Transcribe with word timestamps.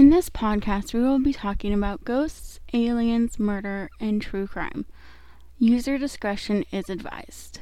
In 0.00 0.08
this 0.08 0.30
podcast, 0.30 0.94
we 0.94 1.00
will 1.00 1.18
be 1.18 1.34
talking 1.34 1.74
about 1.74 2.06
ghosts, 2.06 2.58
aliens, 2.72 3.38
murder, 3.38 3.90
and 4.00 4.22
true 4.22 4.46
crime. 4.46 4.86
User 5.58 5.98
discretion 5.98 6.64
is 6.72 6.88
advised. 6.88 7.60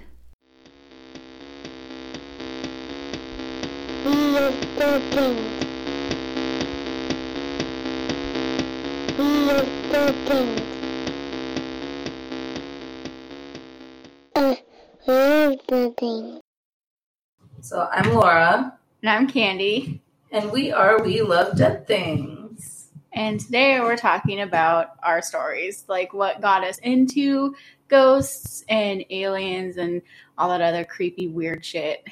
So 17.60 17.88
I'm 17.90 18.14
Laura, 18.14 18.78
And 19.02 19.10
I'm 19.10 19.26
Candy, 19.26 20.00
and 20.30 20.50
we 20.52 20.70
are 20.70 21.02
We 21.02 21.22
Love 21.22 21.56
Dead 21.56 21.86
Things. 21.86 22.90
and 23.12 23.40
today 23.40 23.80
we're 23.80 23.96
talking 23.96 24.40
about 24.40 24.90
our 25.02 25.22
stories, 25.22 25.84
like 25.88 26.12
what 26.12 26.42
got 26.42 26.64
us 26.64 26.78
into 26.78 27.54
ghosts 27.88 28.62
and 28.68 29.04
aliens 29.08 29.78
and 29.78 30.02
all 30.36 30.50
that 30.50 30.60
other 30.60 30.84
creepy, 30.84 31.28
weird 31.28 31.64
shit. 31.64 32.06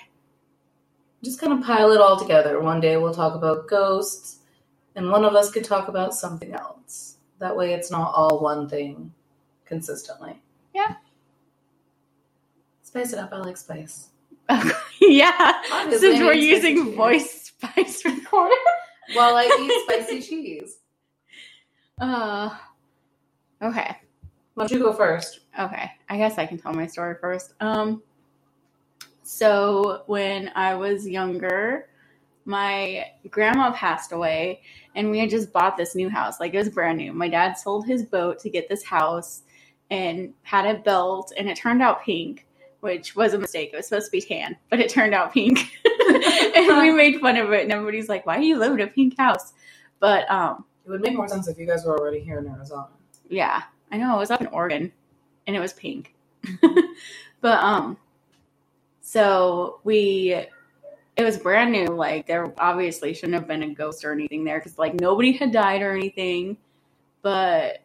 Just 1.22 1.40
kind 1.40 1.52
of 1.52 1.62
pile 1.62 1.92
it 1.92 2.00
all 2.00 2.18
together. 2.18 2.60
One 2.60 2.80
day 2.80 2.96
we'll 2.96 3.14
talk 3.14 3.34
about 3.34 3.68
ghosts, 3.68 4.38
and 4.94 5.10
one 5.10 5.24
of 5.24 5.34
us 5.34 5.50
could 5.50 5.64
talk 5.64 5.88
about 5.88 6.14
something 6.14 6.52
else. 6.52 7.16
That 7.38 7.56
way 7.56 7.74
it's 7.74 7.90
not 7.90 8.14
all 8.14 8.40
one 8.40 8.68
thing 8.68 9.12
consistently. 9.66 10.40
Yeah. 10.74 10.94
Spice 12.82 13.12
it 13.12 13.18
up. 13.18 13.30
I 13.32 13.38
like 13.38 13.58
spice. 13.58 14.08
yeah, 15.00 15.60
since 15.90 16.20
we're 16.20 16.32
using 16.32 16.94
voice 16.94 17.45
spice 17.58 18.04
recorder. 18.04 18.54
While 19.14 19.36
I 19.36 19.44
eat 19.44 19.82
spicy 19.84 20.20
cheese. 20.20 20.78
Uh, 22.00 22.50
okay. 23.62 23.96
Why 24.54 24.66
don't 24.66 24.70
you 24.70 24.84
go 24.84 24.92
first? 24.92 25.40
Okay, 25.58 25.90
I 26.08 26.16
guess 26.16 26.38
I 26.38 26.46
can 26.46 26.58
tell 26.58 26.72
my 26.72 26.86
story 26.86 27.14
first. 27.20 27.52
Um, 27.60 28.02
so 29.22 30.02
when 30.06 30.50
I 30.54 30.74
was 30.74 31.06
younger, 31.06 31.88
my 32.46 33.04
grandma 33.30 33.72
passed 33.72 34.12
away, 34.12 34.62
and 34.94 35.10
we 35.10 35.18
had 35.18 35.30
just 35.30 35.52
bought 35.52 35.76
this 35.76 35.94
new 35.94 36.08
house. 36.08 36.40
Like 36.40 36.54
it 36.54 36.58
was 36.58 36.70
brand 36.70 36.98
new. 36.98 37.12
My 37.12 37.28
dad 37.28 37.54
sold 37.54 37.86
his 37.86 38.02
boat 38.02 38.38
to 38.40 38.50
get 38.50 38.68
this 38.68 38.82
house 38.82 39.42
and 39.90 40.32
had 40.42 40.64
it 40.64 40.84
built, 40.84 41.32
and 41.36 41.48
it 41.48 41.56
turned 41.56 41.82
out 41.82 42.02
pink, 42.02 42.46
which 42.80 43.14
was 43.14 43.34
a 43.34 43.38
mistake. 43.38 43.70
It 43.72 43.76
was 43.76 43.88
supposed 43.88 44.06
to 44.06 44.12
be 44.12 44.20
tan, 44.20 44.56
but 44.70 44.80
it 44.80 44.88
turned 44.88 45.14
out 45.14 45.34
pink. 45.34 45.70
and 46.56 46.78
we 46.82 46.90
made 46.92 47.20
fun 47.20 47.36
of 47.36 47.52
it, 47.52 47.64
and 47.64 47.72
everybody's 47.72 48.08
like, 48.08 48.26
"Why 48.26 48.38
do 48.38 48.44
you 48.44 48.58
live 48.58 48.72
in 48.72 48.80
a 48.80 48.86
pink 48.86 49.16
house?" 49.18 49.52
But 50.00 50.30
um, 50.30 50.64
It 50.84 50.90
would 50.90 51.00
make 51.00 51.14
more 51.16 51.28
sense 51.28 51.48
if 51.48 51.58
you 51.58 51.66
guys 51.66 51.84
were 51.84 51.98
already 51.98 52.20
here 52.20 52.38
in 52.38 52.46
Arizona. 52.46 52.88
yeah, 53.28 53.62
I 53.90 53.96
know. 53.96 54.14
I 54.14 54.18
was 54.18 54.30
up 54.30 54.40
in 54.40 54.46
Oregon 54.48 54.92
and 55.46 55.56
it 55.56 55.60
was 55.60 55.72
pink. 55.72 56.14
but 57.40 57.58
um 57.58 57.96
so 59.00 59.80
we 59.84 60.34
it 61.16 61.24
was 61.24 61.38
brand 61.38 61.72
new 61.72 61.86
like 61.86 62.26
there 62.26 62.52
obviously 62.58 63.14
shouldn't 63.14 63.34
have 63.34 63.48
been 63.48 63.62
a 63.62 63.74
ghost 63.74 64.04
or 64.04 64.12
anything 64.12 64.44
there 64.44 64.60
cuz 64.60 64.78
like 64.78 64.94
nobody 65.00 65.32
had 65.32 65.52
died 65.52 65.82
or 65.82 65.92
anything. 65.92 66.56
But 67.22 67.78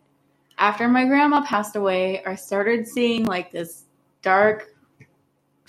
after 0.58 0.88
my 0.88 1.06
grandma 1.06 1.44
passed 1.44 1.76
away, 1.76 2.24
I 2.26 2.36
started 2.36 2.88
seeing 2.88 3.26
like 3.26 3.52
this 3.52 3.86
dark 4.22 4.71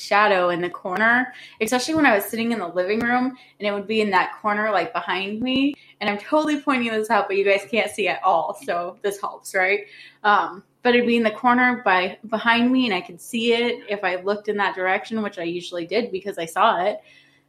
shadow 0.03 0.51
in 0.51 0.61
the 0.61 0.71
corner, 0.71 1.33
especially 1.61 1.95
when 1.95 2.07
I 2.07 2.15
was 2.15 2.25
sitting 2.25 2.53
in 2.53 2.59
the 2.59 2.69
living 2.69 3.01
room 3.01 3.37
and 3.59 3.67
it 3.67 3.73
would 3.73 3.87
be 3.87 4.01
in 4.01 4.11
that 4.11 4.33
corner 4.41 4.71
like 4.71 4.93
behind 4.93 5.41
me 5.41 5.75
and 6.01 6.11
I'm 6.11 6.19
totally 6.19 6.61
pointing 6.61 6.91
this 6.93 7.11
out 7.11 7.29
but 7.29 7.37
you 7.37 7.45
guys 7.45 7.67
can't 7.71 7.91
see 7.91 8.09
at 8.09 8.23
all. 8.23 8.59
So 8.65 8.99
this 9.03 9.21
helps, 9.21 9.55
right? 9.55 9.87
Um, 10.25 10.65
but 10.83 10.95
it'd 10.95 11.07
be 11.07 11.17
in 11.17 11.23
the 11.23 11.31
corner 11.31 11.81
by 11.85 12.19
behind 12.29 12.73
me, 12.73 12.87
and 12.87 12.95
I 12.95 13.01
could 13.01 13.21
see 13.21 13.55
it 13.55 13.85
if 13.89 14.03
I 14.03 14.17
looked 14.17 14.49
in 14.49 14.57
that 14.57 14.75
direction, 14.75 15.23
which 15.23 15.39
I 15.39 15.45
usually 15.45 15.87
did 15.87 16.11
because 16.11 16.39
I 16.39 16.47
saw 16.47 16.85
it. 16.85 16.99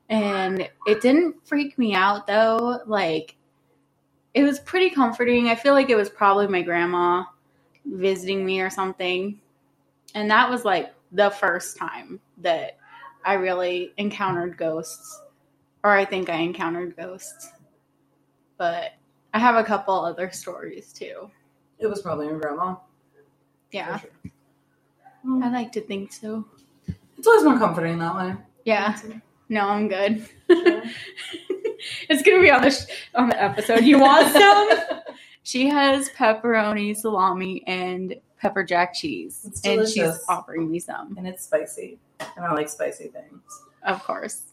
And 0.10 0.70
it 0.86 1.02
didn't 1.02 1.48
freak 1.48 1.78
me 1.80 1.96
out 1.96 2.28
though. 2.28 2.82
Like 2.86 3.36
it 4.34 4.44
was 4.44 4.60
pretty 4.60 4.92
comforting. 4.92 5.50
I 5.50 5.56
feel 5.56 5.74
like 5.74 5.90
it 5.90 5.96
was 5.96 6.10
probably 6.10 6.48
my 6.48 6.62
grandma 6.62 7.24
visiting 7.86 8.46
me 8.46 8.62
or 8.62 8.70
something. 8.70 9.40
And 10.14 10.30
that 10.30 10.50
was 10.50 10.64
like 10.64 10.94
the 11.12 11.32
first 11.32 11.78
time 11.78 12.20
that 12.44 12.78
I 13.26 13.34
really 13.34 13.94
encountered 13.98 14.58
ghosts, 14.58 15.22
or 15.84 15.92
I 15.92 16.06
think 16.06 16.30
I 16.30 16.36
encountered 16.38 16.96
ghosts. 16.96 17.50
But 18.58 18.92
I 19.34 19.40
have 19.40 19.56
a 19.56 19.64
couple 19.64 19.96
other 19.96 20.32
stories 20.32 20.94
too. 20.94 21.30
It 21.80 21.88
was 21.88 22.02
probably 22.02 22.28
your 22.28 22.40
grandma. 22.40 22.76
Yeah. 23.72 24.00
Sure. 24.00 24.10
I 25.42 25.50
like 25.50 25.72
to 25.74 25.82
think 25.82 26.14
so. 26.14 26.46
It's 27.18 27.28
always 27.28 27.44
more 27.44 27.58
comforting 27.58 27.98
that 28.00 28.16
way. 28.16 28.36
Yeah. 28.66 28.98
No, 29.50 29.68
I'm 29.68 29.88
good. 29.88 30.28
Sure. 30.50 30.84
it's 32.10 32.22
gonna 32.24 32.42
be 32.42 32.52
on 32.52 32.62
the 32.62 32.72
sh- 32.72 32.86
on 33.16 33.30
the 33.30 33.42
episode. 33.42 33.84
You 33.84 34.00
want 34.00 34.32
some? 34.32 34.70
she 35.44 35.68
has 35.68 36.10
pepperoni, 36.10 36.96
salami, 36.96 37.64
and 37.68 38.16
pepper 38.44 38.62
jack 38.64 38.94
cheese, 38.94 39.62
and 39.64 39.88
she's 39.88 40.20
offering 40.28 40.70
me 40.70 40.78
some, 40.78 41.16
and 41.18 41.26
it's 41.26 41.46
spicy. 41.46 41.98
And 42.20 42.46
I 42.46 42.54
like 42.54 42.68
spicy 42.70 43.08
things. 43.08 43.42
of 43.84 44.04
course. 44.04 44.44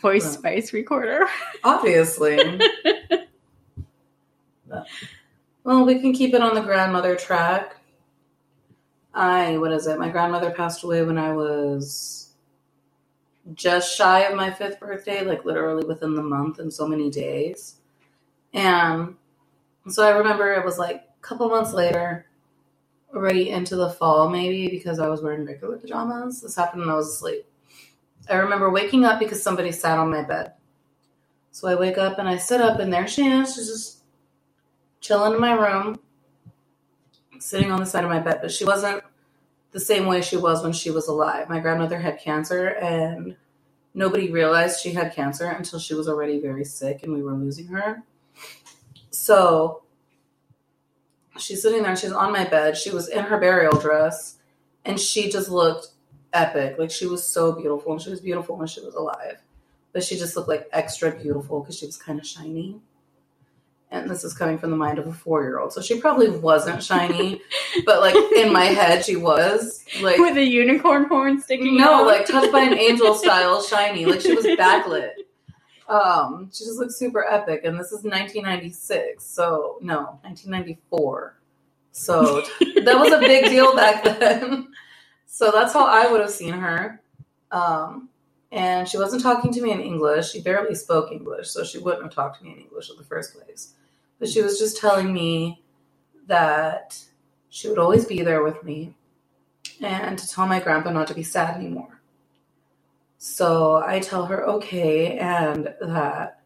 Voice 0.00 0.32
spice 0.34 0.72
recorder. 0.72 1.26
Obviously. 1.64 2.60
But- 4.68 4.86
well, 5.62 5.84
we 5.86 6.00
can 6.00 6.12
keep 6.12 6.34
it 6.34 6.42
on 6.42 6.54
the 6.56 6.60
grandmother 6.60 7.14
track. 7.16 7.76
I, 9.14 9.58
what 9.58 9.72
is 9.72 9.86
it? 9.86 9.96
My 9.98 10.08
grandmother 10.08 10.50
passed 10.50 10.82
away 10.84 11.02
when 11.04 11.18
I 11.18 11.32
was 11.32 12.32
just 13.54 13.96
shy 13.96 14.20
of 14.22 14.36
my 14.36 14.50
fifth 14.50 14.80
birthday, 14.80 15.24
like 15.24 15.44
literally 15.44 15.84
within 15.86 16.14
the 16.14 16.22
month 16.22 16.58
and 16.58 16.72
so 16.72 16.86
many 16.86 17.10
days. 17.10 17.76
And 18.54 19.14
so 19.88 20.04
I 20.04 20.10
remember 20.16 20.52
it 20.52 20.64
was 20.64 20.78
like 20.78 20.96
a 20.96 21.22
couple 21.22 21.48
months 21.48 21.72
later, 21.72 22.26
already 23.16 23.50
into 23.50 23.76
the 23.76 23.90
fall, 23.90 24.28
maybe 24.28 24.68
because 24.68 25.00
I 25.00 25.08
was 25.08 25.22
wearing 25.22 25.46
regular 25.46 25.78
pajamas. 25.78 26.42
This 26.42 26.54
happened 26.54 26.82
when 26.82 26.90
I 26.90 26.94
was 26.94 27.08
asleep. 27.08 27.46
I 28.30 28.36
remember 28.36 28.70
waking 28.70 29.04
up 29.04 29.18
because 29.18 29.42
somebody 29.42 29.72
sat 29.72 29.98
on 29.98 30.10
my 30.10 30.22
bed. 30.22 30.52
So 31.50 31.68
I 31.68 31.74
wake 31.74 31.98
up 31.98 32.18
and 32.18 32.28
I 32.28 32.36
sit 32.36 32.60
up, 32.60 32.78
and 32.78 32.92
there 32.92 33.08
she 33.08 33.26
is. 33.26 33.54
She's 33.54 33.68
just 33.68 34.04
chilling 35.00 35.34
in 35.34 35.40
my 35.40 35.52
room, 35.52 35.98
sitting 37.38 37.72
on 37.72 37.80
the 37.80 37.86
side 37.86 38.04
of 38.04 38.10
my 38.10 38.20
bed. 38.20 38.40
But 38.42 38.52
she 38.52 38.64
wasn't 38.64 39.02
the 39.72 39.80
same 39.80 40.06
way 40.06 40.20
she 40.20 40.36
was 40.36 40.62
when 40.62 40.72
she 40.72 40.90
was 40.90 41.08
alive. 41.08 41.48
My 41.48 41.60
grandmother 41.60 41.98
had 41.98 42.20
cancer, 42.20 42.68
and 42.68 43.36
nobody 43.96 44.30
realized 44.30 44.80
she 44.80 44.92
had 44.92 45.14
cancer 45.14 45.46
until 45.46 45.78
she 45.78 45.94
was 45.94 46.08
already 46.08 46.38
very 46.38 46.64
sick 46.64 47.02
and 47.02 47.12
we 47.12 47.22
were 47.22 47.32
losing 47.32 47.66
her. 47.68 48.02
So 49.10 49.82
she's 51.38 51.62
sitting 51.62 51.82
there, 51.82 51.90
and 51.90 51.98
she's 51.98 52.12
on 52.12 52.32
my 52.32 52.44
bed. 52.44 52.76
She 52.76 52.90
was 52.90 53.08
in 53.08 53.24
her 53.24 53.38
burial 53.38 53.78
dress, 53.78 54.36
and 54.84 54.98
she 55.00 55.30
just 55.30 55.50
looked 55.50 55.88
epic. 56.32 56.78
Like 56.78 56.90
she 56.90 57.06
was 57.06 57.26
so 57.26 57.52
beautiful, 57.52 57.92
and 57.92 58.00
she 58.02 58.10
was 58.10 58.20
beautiful 58.20 58.56
when 58.56 58.66
she 58.68 58.80
was 58.80 58.94
alive 58.94 59.42
but 59.96 60.04
she 60.04 60.14
just 60.18 60.36
looked 60.36 60.50
like 60.50 60.68
extra 60.72 61.10
beautiful 61.10 61.60
because 61.60 61.78
she 61.78 61.86
was 61.86 61.96
kind 61.96 62.20
of 62.20 62.26
shiny. 62.26 62.78
And 63.90 64.10
this 64.10 64.24
is 64.24 64.34
coming 64.34 64.58
from 64.58 64.70
the 64.70 64.76
mind 64.76 64.98
of 64.98 65.06
a 65.06 65.12
four 65.14 65.42
year 65.42 65.58
old. 65.58 65.72
So 65.72 65.80
she 65.80 65.98
probably 65.98 66.28
wasn't 66.28 66.82
shiny, 66.82 67.40
but 67.86 68.02
like 68.02 68.14
in 68.36 68.52
my 68.52 68.66
head, 68.66 69.06
she 69.06 69.16
was. 69.16 69.82
Like, 70.02 70.18
With 70.18 70.36
a 70.36 70.44
unicorn 70.44 71.04
horn 71.06 71.40
sticking 71.40 71.80
out. 71.80 71.84
no, 71.86 71.94
out. 72.00 72.06
like 72.08 72.26
touched 72.26 72.52
by 72.52 72.60
an 72.60 72.74
angel 72.74 73.14
style 73.14 73.62
shiny. 73.62 74.04
Like 74.04 74.20
she 74.20 74.34
was 74.34 74.44
backlit. 74.58 75.12
Um, 75.88 76.50
she 76.52 76.64
just 76.64 76.78
looked 76.78 76.92
super 76.92 77.24
epic. 77.24 77.62
And 77.64 77.78
this 77.78 77.88
is 77.88 78.02
1996. 78.04 79.24
So, 79.24 79.78
no, 79.80 80.18
1994. 80.22 81.36
So 81.92 82.42
that 82.60 82.98
was 82.98 83.12
a 83.12 83.18
big 83.20 83.46
deal 83.46 83.74
back 83.74 84.04
then. 84.04 84.68
So 85.26 85.50
that's 85.50 85.72
how 85.72 85.86
I 85.86 86.10
would 86.10 86.20
have 86.20 86.30
seen 86.30 86.54
her. 86.54 87.00
Um, 87.50 88.08
and 88.52 88.88
she 88.88 88.98
wasn't 88.98 89.22
talking 89.22 89.52
to 89.52 89.60
me 89.60 89.72
in 89.72 89.80
English. 89.80 90.30
She 90.30 90.40
barely 90.40 90.74
spoke 90.74 91.10
English, 91.12 91.48
so 91.48 91.64
she 91.64 91.78
wouldn't 91.78 92.04
have 92.04 92.14
talked 92.14 92.38
to 92.38 92.44
me 92.44 92.52
in 92.52 92.58
English 92.58 92.90
in 92.90 92.96
the 92.96 93.04
first 93.04 93.34
place. 93.34 93.74
But 94.18 94.28
she 94.28 94.42
was 94.42 94.58
just 94.58 94.78
telling 94.78 95.12
me 95.12 95.62
that 96.26 96.98
she 97.50 97.68
would 97.68 97.78
always 97.78 98.04
be 98.04 98.22
there 98.22 98.42
with 98.42 98.62
me 98.62 98.94
and 99.80 100.18
to 100.18 100.28
tell 100.28 100.46
my 100.46 100.60
grandpa 100.60 100.90
not 100.90 101.06
to 101.08 101.14
be 101.14 101.22
sad 101.22 101.56
anymore. 101.56 101.95
So 103.18 103.82
I 103.86 104.00
tell 104.00 104.26
her 104.26 104.46
okay, 104.46 105.18
and 105.18 105.74
that 105.80 106.40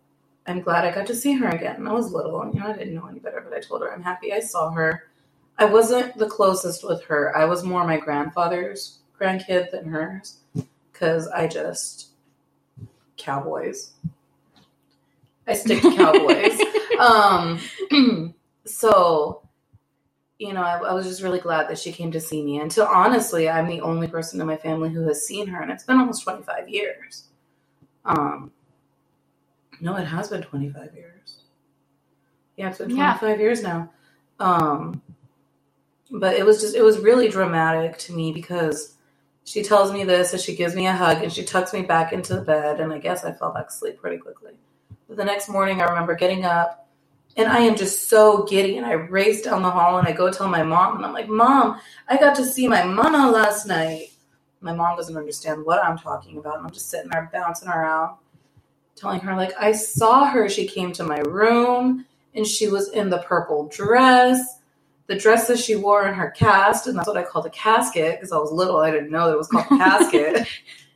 I'm 0.47 0.61
glad 0.61 0.85
I 0.85 0.95
got 0.95 1.07
to 1.09 1.15
see 1.15 1.33
her 1.33 1.49
again. 1.49 1.87
I 1.87 1.93
was 1.93 2.13
little, 2.13 2.43
and 2.43 2.55
you 2.55 2.61
know, 2.61 2.67
I 2.67 2.73
didn't 2.73 2.95
know 2.95 3.07
any 3.07 3.19
better, 3.19 3.41
but 3.41 3.57
I 3.57 3.61
told 3.61 3.83
her 3.83 3.93
I'm 3.93 4.03
happy 4.03 4.33
I 4.33 4.41
saw 4.41 4.71
her. 4.71 5.09
I 5.59 5.65
wasn't 5.67 6.17
the 6.17 6.29
closest 6.29 6.85
with 6.85 7.05
her. 7.05 7.37
I 7.37 7.45
was 7.45 7.65
more 7.65 7.87
my 7.87 7.99
grandfather's 7.99 9.01
grandkid 9.21 9.71
than 9.71 9.85
hers 9.85 10.39
because 10.93 11.29
I 11.29 11.47
just 11.47 12.11
cowboys. 13.17 13.93
I 15.47 15.55
stick 15.55 15.83
to 15.83 15.95
cowboys. 15.97 16.59
um, 16.99 18.35
so 18.65 19.40
you 20.41 20.55
know, 20.55 20.63
I, 20.63 20.79
I, 20.79 20.95
was 20.95 21.07
just 21.07 21.23
really 21.23 21.39
glad 21.39 21.69
that 21.69 21.79
she 21.79 21.93
came 21.93 22.11
to 22.13 22.21
see 22.21 22.43
me. 22.43 22.61
And 22.61 22.71
to 22.71 22.89
honestly, 22.89 23.47
I'm 23.51 23.69
the 23.69 23.83
only 23.83 24.09
person 24.09 24.41
in 24.41 24.47
my 24.47 24.57
family 24.57 24.89
who 24.89 25.07
has 25.07 25.27
seen 25.27 25.47
her, 25.49 25.61
and 25.61 25.71
it's 25.71 25.85
been 25.85 25.99
almost 25.99 26.25
25 26.25 26.67
years. 26.67 27.25
Um, 28.07 28.51
no, 29.83 29.97
it 29.97 30.07
has 30.07 30.29
been 30.29 30.41
25 30.41 30.95
years. 30.95 31.41
Yeah, 32.57 32.71
it's 32.71 32.79
been 32.79 32.89
25 32.89 33.23
yeah. 33.23 33.37
years 33.37 33.63
now. 33.63 33.91
Um, 34.39 35.03
but 36.11 36.37
it 36.37 36.47
was 36.47 36.63
just, 36.63 36.75
it 36.75 36.83
was 36.83 36.99
really 36.99 37.29
dramatic 37.29 37.99
to 37.99 38.15
me 38.15 38.33
because 38.33 38.95
she 39.45 39.63
tells 39.63 39.93
me 39.93 40.05
this 40.05 40.33
and 40.33 40.41
she 40.41 40.57
gives 40.57 40.75
me 40.75 40.87
a 40.87 40.93
hug 40.93 41.23
and 41.23 41.31
she 41.31 41.45
tucks 41.45 41.75
me 41.75 41.83
back 41.83 42.15
into 42.15 42.35
the 42.35 42.41
bed. 42.41 42.81
And 42.81 42.95
I 42.95 42.99
guess 42.99 43.25
I 43.25 43.33
fell 43.33 43.53
back 43.53 43.69
asleep 43.69 44.01
pretty 44.01 44.17
quickly. 44.17 44.53
But 45.07 45.19
the 45.19 45.25
next 45.25 45.51
morning, 45.51 45.83
I 45.83 45.85
remember 45.85 46.15
getting 46.15 46.47
up 46.47 46.89
and 47.37 47.49
I 47.49 47.61
am 47.61 47.77
just 47.77 48.09
so 48.09 48.45
giddy. 48.45 48.77
And 48.77 48.87
I 48.87 48.93
race 48.93 49.43
down 49.43 49.63
the 49.63 49.71
hall 49.71 49.99
and 49.99 50.07
I 50.07 50.13
go 50.13 50.31
tell 50.31 50.49
my 50.49 50.63
mom, 50.63 50.97
and 50.97 51.05
I'm 51.07 51.13
like, 51.13 51.29
Mom, 51.29 51.81
I 52.09 52.17
got 52.17 52.35
to 52.37 52.45
see 52.45 52.69
my 52.69 52.85
mama 52.85 53.31
last 53.31 53.67
night. 53.67 54.13
My 54.61 54.75
mom 54.75 54.97
doesn't 54.97 55.17
understand 55.17 55.65
what 55.65 55.83
I'm 55.83 55.97
talking 55.97 56.39
about. 56.39 56.59
And 56.59 56.67
I'm 56.67 56.73
just 56.73 56.91
sitting 56.91 57.11
there 57.11 57.31
bouncing 57.33 57.69
around, 57.69 58.17
telling 58.95 59.21
her, 59.21 59.35
like, 59.35 59.53
I 59.59 59.73
saw 59.73 60.27
her. 60.27 60.49
She 60.49 60.67
came 60.67 60.93
to 60.93 61.05
my 61.05 61.19
room 61.21 62.05
and 62.35 62.47
she 62.47 62.69
was 62.69 62.91
in 62.91 63.09
the 63.09 63.19
purple 63.19 63.69
dress. 63.69 64.59
The 65.07 65.17
dress 65.17 65.49
that 65.49 65.59
she 65.59 65.75
wore 65.75 66.07
in 66.07 66.15
her 66.15 66.31
cast, 66.31 66.87
and 66.87 66.97
that's 66.97 67.09
what 67.09 67.17
I 67.17 67.25
called 67.25 67.47
a 67.47 67.51
casket 67.51 68.17
because 68.17 68.31
I 68.31 68.39
was 68.39 68.53
little. 68.53 68.77
I 68.77 68.93
didn't 68.93 69.11
know 69.11 69.27
that 69.27 69.33
it 69.35 69.39
was 69.39 69.49
called 69.49 69.67
a 69.67 69.77
casket. 69.77 70.47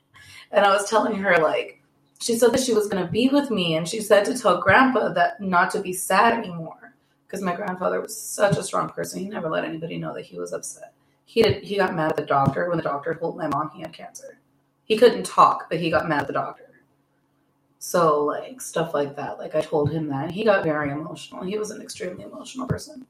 and 0.53 0.65
I 0.65 0.69
was 0.73 0.89
telling 0.89 1.17
her, 1.17 1.39
like, 1.39 1.83
she 2.25 2.39
said 2.39 2.53
that 2.53 2.63
she 2.63 2.73
was 2.73 2.87
going 2.87 3.05
to 3.05 3.13
be 3.13 3.29
with 3.29 3.51
me 3.51 3.77
and 3.77 3.87
she 3.87 4.01
said 4.01 4.25
to 4.25 4.39
tell 4.39 4.59
grandpa 4.59 5.11
that 5.11 5.39
not 5.43 5.71
to 5.71 5.81
be 5.81 5.93
sad 5.93 6.33
anymore 6.39 6.95
because 7.27 7.43
my 7.43 7.55
grandfather 7.55 8.01
was 8.01 8.19
such 8.19 8.57
a 8.57 8.63
strong 8.63 8.89
person 8.89 9.21
he 9.21 9.29
never 9.29 9.51
let 9.51 9.65
anybody 9.65 9.99
know 9.99 10.15
that 10.15 10.25
he 10.25 10.39
was 10.39 10.55
upset. 10.55 10.95
He 11.27 11.43
did 11.43 11.63
he 11.63 11.77
got 11.77 11.95
mad 11.95 12.13
at 12.13 12.17
the 12.17 12.25
doctor 12.25 12.69
when 12.69 12.79
the 12.79 12.83
doctor 12.83 13.15
told 13.15 13.37
my 13.37 13.47
mom 13.49 13.71
he 13.75 13.83
had 13.83 13.93
cancer. 13.93 14.39
He 14.85 14.97
couldn't 14.97 15.27
talk 15.27 15.69
but 15.69 15.79
he 15.79 15.91
got 15.91 16.09
mad 16.09 16.23
at 16.23 16.27
the 16.27 16.33
doctor. 16.33 16.71
So 17.79 18.25
like 18.25 18.63
stuff 18.63 18.95
like 18.95 19.17
that 19.17 19.39
like 19.39 19.55
i 19.55 19.61
told 19.61 19.91
him 19.93 20.09
that 20.09 20.31
he 20.31 20.45
got 20.45 20.65
very 20.65 20.91
emotional. 20.93 21.45
He 21.45 21.59
was 21.59 21.71
an 21.71 21.83
extremely 21.83 22.25
emotional 22.25 22.67
person. 22.67 23.07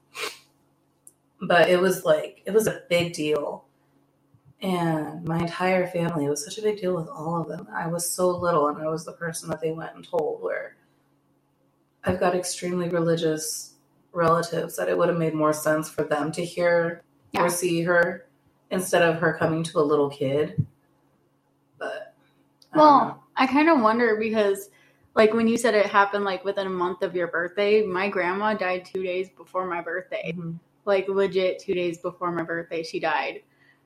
But 1.41 1.69
it 1.69 1.79
was 1.79 2.03
like 2.03 2.41
it 2.45 2.51
was 2.51 2.67
a 2.67 2.81
big 2.89 3.13
deal 3.13 3.64
and 4.61 5.23
my 5.27 5.39
entire 5.39 5.87
family. 5.87 6.25
It 6.25 6.29
was 6.29 6.43
such 6.43 6.57
a 6.57 6.61
big 6.61 6.79
deal 6.79 6.95
with 6.95 7.07
all 7.07 7.41
of 7.41 7.47
them. 7.47 7.67
I 7.73 7.87
was 7.87 8.09
so 8.09 8.29
little, 8.29 8.67
and 8.67 8.77
I 8.77 8.87
was 8.87 9.05
the 9.05 9.13
person 9.13 9.49
that 9.49 9.61
they 9.61 9.71
went 9.71 9.95
and 9.95 10.07
told. 10.07 10.41
Where 10.41 10.75
I've 12.03 12.19
got 12.19 12.35
extremely 12.35 12.89
religious 12.89 13.73
relatives 14.13 14.77
that 14.77 14.89
it 14.89 14.97
would 14.97 15.09
have 15.09 15.17
made 15.17 15.33
more 15.33 15.53
sense 15.53 15.89
for 15.89 16.03
them 16.03 16.31
to 16.31 16.43
hear 16.43 17.03
yeah. 17.31 17.43
or 17.43 17.49
see 17.49 17.81
her 17.81 18.27
instead 18.71 19.01
of 19.01 19.17
her 19.17 19.37
coming 19.37 19.63
to 19.63 19.79
a 19.79 19.81
little 19.81 20.09
kid. 20.09 20.65
But 21.77 22.13
I 22.73 22.77
well, 22.77 23.23
I 23.35 23.47
kind 23.47 23.69
of 23.69 23.81
wonder 23.81 24.15
because 24.15 24.69
like 25.15 25.33
when 25.33 25.47
you 25.47 25.57
said 25.57 25.75
it 25.75 25.85
happened 25.85 26.25
like 26.25 26.43
within 26.43 26.67
a 26.67 26.71
month 26.71 27.01
of 27.01 27.15
your 27.15 27.27
birthday, 27.27 27.83
my 27.83 28.09
grandma 28.09 28.53
died 28.53 28.85
2 28.85 29.03
days 29.03 29.29
before 29.29 29.65
my 29.65 29.81
birthday. 29.81 30.33
Mm-hmm. 30.35 30.53
Like 30.85 31.07
legit 31.07 31.59
2 31.59 31.73
days 31.73 31.97
before 31.97 32.31
my 32.31 32.43
birthday 32.43 32.83
she 32.83 32.99
died. 32.99 33.41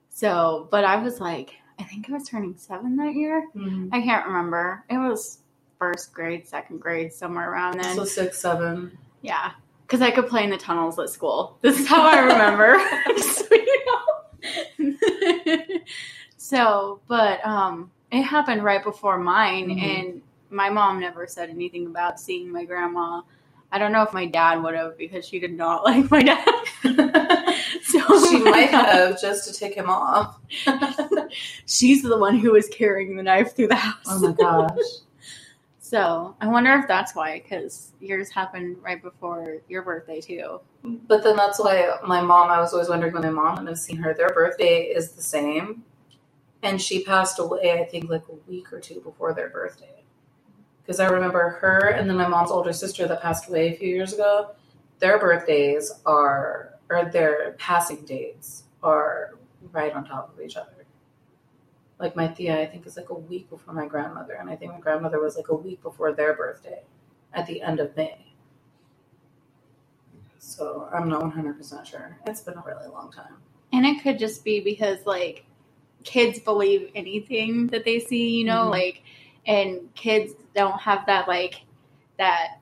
So, 0.10 0.68
but 0.72 0.84
I 0.84 1.02
was 1.02 1.20
like, 1.20 1.56
I 1.80 1.84
think 1.84 2.10
I 2.10 2.14
was 2.14 2.28
turning 2.28 2.56
seven 2.58 2.98
that 2.98 3.16
year. 3.16 3.48
Mm-hmm. 3.56 3.90
I 3.94 4.02
can't 4.02 4.26
remember. 4.28 4.84
It 4.90 4.98
was 4.98 5.40
first 5.78 6.14
grade, 6.14 6.48
second 6.48 6.80
grade, 6.80 7.14
somewhere 7.14 7.52
around 7.52 7.80
then. 7.80 7.96
So 7.96 8.04
six, 8.06 8.40
seven. 8.40 8.98
Yeah, 9.22 9.52
because 9.84 10.02
I 10.02 10.12
could 10.12 10.28
play 10.28 10.44
in 10.44 10.50
the 10.50 10.58
tunnels 10.58 11.00
at 11.00 11.10
school. 11.10 11.58
This 11.62 11.80
is 11.80 11.88
how 11.88 12.02
I 12.04 12.20
remember. 12.20 12.78
so, 16.38 17.00
but 17.08 17.46
um, 17.46 17.92
it 18.12 18.24
happened 18.24 18.64
right 18.64 18.84
before 18.84 19.18
mine, 19.18 19.70
mm-hmm. 19.70 19.86
and 19.86 20.22
my 20.50 20.70
mom 20.70 21.00
never 21.00 21.28
said 21.28 21.50
anything 21.50 21.86
about 21.86 22.20
seeing 22.20 22.52
my 22.52 22.66
grandma. 22.66 23.22
I 23.72 23.78
don't 23.78 23.92
know 23.92 24.02
if 24.02 24.14
my 24.14 24.26
dad 24.26 24.64
would 24.64 24.74
have 24.74 24.98
because 24.98 25.28
she 25.28 25.40
did 25.40 25.54
not 25.54 25.84
like 25.86 26.10
my 26.10 26.24
dad. 26.24 27.39
So 27.84 28.00
she 28.30 28.40
might 28.40 28.70
have 28.70 29.20
just 29.22 29.52
to 29.52 29.58
take 29.58 29.76
him 29.76 29.90
off. 29.90 30.40
She's 31.66 32.04
the 32.04 32.18
one 32.18 32.38
who 32.38 32.52
was 32.52 32.68
carrying 32.70 33.16
the 33.16 33.24
knife 33.24 33.56
through 33.56 33.68
the 33.68 33.76
house. 33.76 34.06
Oh 34.08 34.20
my 34.20 34.32
gosh. 34.32 34.86
so 35.80 36.36
I 36.42 36.48
wonder 36.48 36.74
if 36.74 36.88
that's 36.88 37.16
why, 37.16 37.40
because 37.40 37.94
yours 38.00 38.30
happened 38.30 38.78
right 38.82 39.02
before 39.02 39.58
your 39.68 39.82
birthday 39.84 40.22
too. 40.22 40.62
But 40.84 41.24
then 41.24 41.36
that's 41.36 41.60
why 41.60 41.98
my 42.06 42.22
mom. 42.22 42.50
I 42.50 42.60
was 42.60 42.74
always 42.74 42.90
wondering 42.90 43.14
when 43.14 43.24
my 43.24 43.30
mom 43.30 43.60
and 43.60 43.70
I've 43.70 43.78
seen 43.78 43.98
her. 43.98 44.14
Their 44.14 44.30
birthday 44.30 44.84
is 44.84 45.12
the 45.12 45.22
same, 45.22 45.84
and 46.64 46.82
she 46.82 47.04
passed 47.04 47.40
away. 47.40 47.74
I 47.74 47.86
think 47.86 48.10
like 48.10 48.24
a 48.30 48.50
week 48.50 48.72
or 48.72 48.80
two 48.80 49.02
before 49.02 49.34
their 49.34 49.50
birthday. 49.50 50.04
Because 50.82 51.00
I 51.00 51.08
remember 51.08 51.50
her 51.62 51.90
and 51.90 52.10
then 52.10 52.18
my 52.18 52.28
mom's 52.28 52.50
older 52.50 52.74
sister 52.74 53.08
that 53.08 53.22
passed 53.22 53.48
away 53.48 53.74
a 53.74 53.78
few 53.78 53.90
years 53.90 54.12
ago. 54.12 54.56
Their 54.98 55.20
birthdays 55.20 55.92
are 56.06 56.79
or 56.90 57.06
their 57.06 57.56
passing 57.58 58.04
dates 58.06 58.64
are 58.84 59.36
right 59.72 59.94
on 59.94 60.06
top 60.06 60.34
of 60.34 60.44
each 60.44 60.58
other. 60.58 60.86
Like 62.00 62.16
my 62.16 62.28
Tía, 62.28 62.58
I 62.58 62.66
think 62.66 62.88
is 62.88 62.96
like 62.96 63.10
a 63.10 63.14
week 63.14 63.50
before 63.50 63.74
my 63.74 63.86
grandmother, 63.86 64.34
and 64.34 64.50
I 64.50 64.56
think 64.56 64.72
my 64.72 64.80
grandmother 64.80 65.22
was 65.22 65.36
like 65.36 65.50
a 65.50 65.56
week 65.56 65.82
before 65.84 66.14
their 66.14 66.34
birthday, 66.34 66.82
at 67.34 67.46
the 67.46 67.62
end 67.62 67.80
of 67.80 67.96
May. 67.96 68.26
So 70.38 70.90
I'm 70.94 71.10
not 71.10 71.22
100% 71.22 71.86
sure. 71.86 72.18
It's 72.26 72.42
been 72.42 72.58
a 72.58 72.64
really 72.66 72.88
long 72.88 73.12
time. 73.12 73.34
And 73.72 73.86
it 73.86 74.02
could 74.02 74.18
just 74.18 74.44
be 74.44 74.62
because 74.62 75.06
like 75.06 75.46
kids 76.04 76.40
believe 76.40 76.90
anything 76.96 77.68
that 77.68 77.86
they 77.86 78.00
see, 78.00 78.30
you 78.38 78.46
know, 78.46 78.62
mm-hmm. 78.62 78.72
like, 78.72 79.04
and 79.46 79.94
kids 79.96 80.34
don't 80.56 80.80
have 80.80 81.06
that 81.06 81.28
like 81.28 81.62
that. 82.18 82.60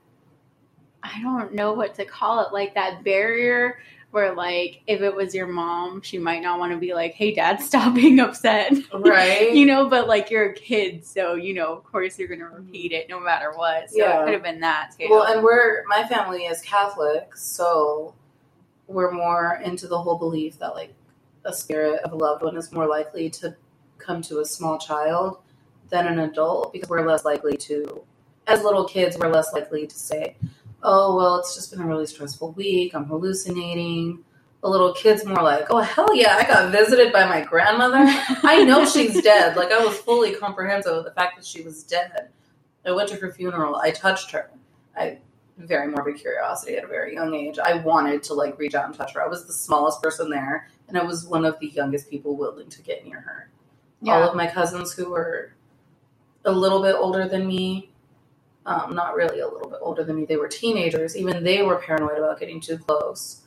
I 1.02 1.22
don't 1.22 1.54
know 1.54 1.72
what 1.72 1.94
to 1.94 2.04
call 2.04 2.44
it, 2.44 2.52
like 2.52 2.74
that 2.74 3.04
barrier 3.04 3.78
where 4.10 4.34
like 4.34 4.82
if 4.86 5.02
it 5.02 5.14
was 5.14 5.34
your 5.34 5.46
mom 5.46 6.00
she 6.00 6.18
might 6.18 6.42
not 6.42 6.58
want 6.58 6.72
to 6.72 6.78
be 6.78 6.94
like 6.94 7.12
hey 7.12 7.32
dad 7.34 7.60
stop 7.60 7.94
being 7.94 8.20
upset. 8.20 8.72
Right. 8.92 9.52
You 9.52 9.66
know 9.66 9.88
but 9.88 10.08
like 10.08 10.30
you're 10.30 10.50
a 10.50 10.54
kid 10.54 11.04
so 11.04 11.34
you 11.34 11.54
know 11.54 11.72
of 11.74 11.84
course 11.84 12.18
you're 12.18 12.28
gonna 12.28 12.44
mm-hmm. 12.44 12.66
repeat 12.66 12.92
it 12.92 13.08
no 13.08 13.20
matter 13.20 13.52
what. 13.54 13.90
So 13.90 13.98
yeah. 13.98 14.20
it 14.20 14.24
could 14.24 14.34
have 14.34 14.42
been 14.42 14.60
that 14.60 14.92
too. 14.98 15.08
Well 15.10 15.24
and 15.24 15.42
we're 15.42 15.84
my 15.88 16.04
family 16.04 16.44
is 16.44 16.60
catholic 16.62 17.36
so 17.36 18.14
we're 18.86 19.12
more 19.12 19.60
into 19.62 19.86
the 19.86 19.98
whole 19.98 20.16
belief 20.16 20.58
that 20.58 20.74
like 20.74 20.94
a 21.44 21.52
spirit 21.52 22.00
of 22.02 22.12
a 22.12 22.16
loved 22.16 22.42
one 22.42 22.56
is 22.56 22.72
more 22.72 22.86
likely 22.86 23.30
to 23.30 23.54
come 23.98 24.22
to 24.22 24.40
a 24.40 24.44
small 24.44 24.78
child 24.78 25.38
than 25.90 26.06
an 26.06 26.18
adult 26.20 26.72
because 26.72 26.88
we're 26.88 27.06
less 27.06 27.24
likely 27.24 27.56
to 27.56 28.02
as 28.46 28.62
little 28.62 28.84
kids 28.84 29.16
we're 29.18 29.28
less 29.28 29.52
likely 29.52 29.86
to 29.86 29.96
say 29.96 30.36
oh, 30.82 31.16
well, 31.16 31.36
it's 31.36 31.54
just 31.54 31.70
been 31.70 31.80
a 31.80 31.86
really 31.86 32.06
stressful 32.06 32.52
week. 32.52 32.94
I'm 32.94 33.04
hallucinating. 33.06 34.24
The 34.62 34.68
little 34.68 34.92
kid's 34.94 35.24
more 35.24 35.42
like, 35.42 35.66
oh, 35.70 35.78
hell 35.80 36.14
yeah, 36.14 36.36
I 36.36 36.44
got 36.44 36.72
visited 36.72 37.12
by 37.12 37.26
my 37.26 37.42
grandmother. 37.42 37.98
I 37.98 38.64
know 38.64 38.84
she's 38.84 39.22
dead. 39.22 39.56
Like, 39.56 39.70
I 39.70 39.84
was 39.84 39.96
fully 39.98 40.34
comprehensive 40.34 40.92
of 40.92 41.04
the 41.04 41.12
fact 41.12 41.36
that 41.36 41.44
she 41.44 41.62
was 41.62 41.84
dead. 41.84 42.30
I 42.84 42.92
went 42.92 43.08
to 43.10 43.16
her 43.16 43.32
funeral. 43.32 43.76
I 43.76 43.90
touched 43.90 44.30
her. 44.32 44.50
I 44.96 45.18
very 45.58 45.88
morbid 45.88 46.16
curiosity 46.16 46.76
at 46.76 46.84
a 46.84 46.86
very 46.86 47.14
young 47.14 47.34
age. 47.34 47.58
I 47.58 47.74
wanted 47.74 48.22
to 48.24 48.34
like 48.34 48.58
reach 48.58 48.74
out 48.74 48.86
and 48.86 48.94
touch 48.94 49.14
her. 49.14 49.22
I 49.22 49.28
was 49.28 49.46
the 49.46 49.52
smallest 49.52 50.00
person 50.02 50.30
there, 50.30 50.68
and 50.88 50.96
I 50.96 51.02
was 51.02 51.26
one 51.26 51.44
of 51.44 51.58
the 51.60 51.68
youngest 51.68 52.08
people 52.08 52.36
willing 52.36 52.68
to 52.70 52.82
get 52.82 53.04
near 53.04 53.20
her. 53.20 53.50
Yeah. 54.00 54.14
All 54.14 54.28
of 54.28 54.36
my 54.36 54.46
cousins 54.46 54.92
who 54.92 55.10
were 55.10 55.52
a 56.44 56.52
little 56.52 56.80
bit 56.82 56.94
older 56.94 57.28
than 57.28 57.46
me 57.46 57.90
um, 58.68 58.94
not 58.94 59.16
really 59.16 59.40
a 59.40 59.48
little 59.48 59.70
bit 59.70 59.78
older 59.80 60.04
than 60.04 60.16
me. 60.16 60.26
They 60.26 60.36
were 60.36 60.46
teenagers. 60.46 61.16
Even 61.16 61.42
they 61.42 61.62
were 61.62 61.76
paranoid 61.76 62.18
about 62.18 62.38
getting 62.38 62.60
too 62.60 62.76
close. 62.76 63.46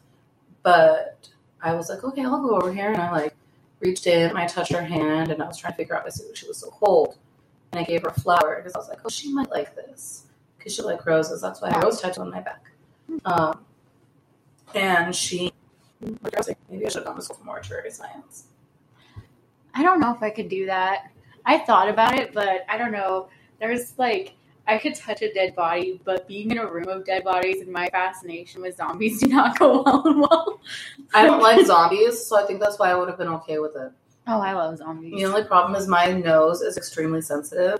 But 0.63 1.29
I 1.61 1.75
was 1.75 1.89
like, 1.89 2.03
okay, 2.03 2.23
I'll 2.25 2.41
go 2.41 2.57
over 2.57 2.73
here. 2.73 2.91
And 2.91 2.99
I 2.99 3.11
like 3.11 3.35
reached 3.79 4.07
in 4.07 4.29
and 4.29 4.37
I 4.37 4.47
touched 4.47 4.73
her 4.73 4.83
hand 4.83 5.31
and 5.31 5.41
I 5.41 5.45
was 5.45 5.57
trying 5.57 5.73
to 5.73 5.77
figure 5.77 5.95
out 5.95 6.05
why 6.05 6.09
she 6.33 6.47
was 6.47 6.57
so 6.57 6.71
cold. 6.71 7.17
And 7.71 7.79
I 7.79 7.83
gave 7.83 8.01
her 8.01 8.09
a 8.09 8.19
flower 8.19 8.55
because 8.57 8.73
I 8.73 8.79
was 8.79 8.89
like, 8.89 8.99
oh, 9.05 9.09
she 9.09 9.31
might 9.31 9.51
like 9.51 9.75
this 9.75 10.25
because 10.57 10.73
she 10.73 10.81
like 10.81 11.05
roses. 11.05 11.39
That's 11.39 11.61
why 11.61 11.69
I 11.69 11.79
rose 11.79 12.01
tattoo 12.01 12.21
on 12.21 12.31
my 12.31 12.41
back. 12.41 12.71
Um, 13.23 13.63
and 14.73 15.15
she, 15.15 15.53
I 16.03 16.37
was 16.37 16.47
like, 16.47 16.57
maybe 16.67 16.87
I 16.87 16.89
should 16.89 16.99
have 16.99 17.05
gone 17.05 17.15
to 17.17 17.21
school 17.21 17.37
for 17.37 17.43
mortuary 17.43 17.91
science. 17.91 18.45
I 19.75 19.83
don't 19.83 19.99
know 19.99 20.15
if 20.15 20.23
I 20.23 20.31
could 20.31 20.49
do 20.49 20.65
that. 20.65 21.11
I 21.45 21.59
thought 21.59 21.89
about 21.89 22.17
it, 22.17 22.33
but 22.33 22.65
I 22.67 22.79
don't 22.79 22.91
know. 22.91 23.29
There's 23.59 23.97
like 23.99 24.33
I 24.67 24.77
could 24.77 24.95
touch 24.95 25.21
a 25.21 25.33
dead 25.33 25.55
body, 25.55 25.99
but 26.03 26.27
being 26.27 26.51
in 26.51 26.57
a 26.59 26.71
room 26.71 26.87
of 26.87 27.05
dead 27.05 27.23
bodies 27.23 27.61
and 27.61 27.71
my 27.71 27.89
fascination 27.89 28.61
with 28.61 28.77
zombies 28.77 29.19
do 29.21 29.27
not 29.27 29.57
go 29.57 29.83
well 29.83 30.03
well. 30.05 30.61
I 31.13 31.25
don't 31.25 31.41
like 31.41 31.65
zombies, 31.65 32.25
so 32.25 32.41
I 32.41 32.45
think 32.45 32.59
that's 32.59 32.79
why 32.79 32.91
I 32.91 32.95
would 32.95 33.09
have 33.09 33.17
been 33.17 33.27
okay 33.29 33.59
with 33.59 33.75
it. 33.75 33.91
Oh, 34.27 34.39
I 34.39 34.53
love 34.53 34.77
zombies. 34.77 35.13
The 35.15 35.25
only 35.25 35.43
problem 35.43 35.75
is 35.75 35.87
my 35.87 36.11
nose 36.11 36.61
is 36.61 36.77
extremely 36.77 37.21
sensitive, 37.21 37.79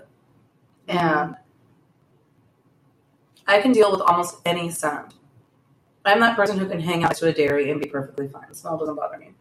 mm-hmm. 0.88 0.98
and 0.98 1.36
I 3.46 3.60
can 3.60 3.72
deal 3.72 3.90
with 3.90 4.00
almost 4.00 4.40
any 4.44 4.70
sound. 4.70 5.14
I'm 6.04 6.20
that 6.20 6.36
person 6.36 6.58
who 6.58 6.68
can 6.68 6.80
hang 6.80 7.04
out 7.04 7.14
to 7.16 7.28
a 7.28 7.32
dairy 7.32 7.70
and 7.70 7.80
be 7.80 7.88
perfectly 7.88 8.28
fine. 8.28 8.46
The 8.48 8.54
smell 8.54 8.76
doesn't 8.76 8.96
bother 8.96 9.18
me. 9.18 9.32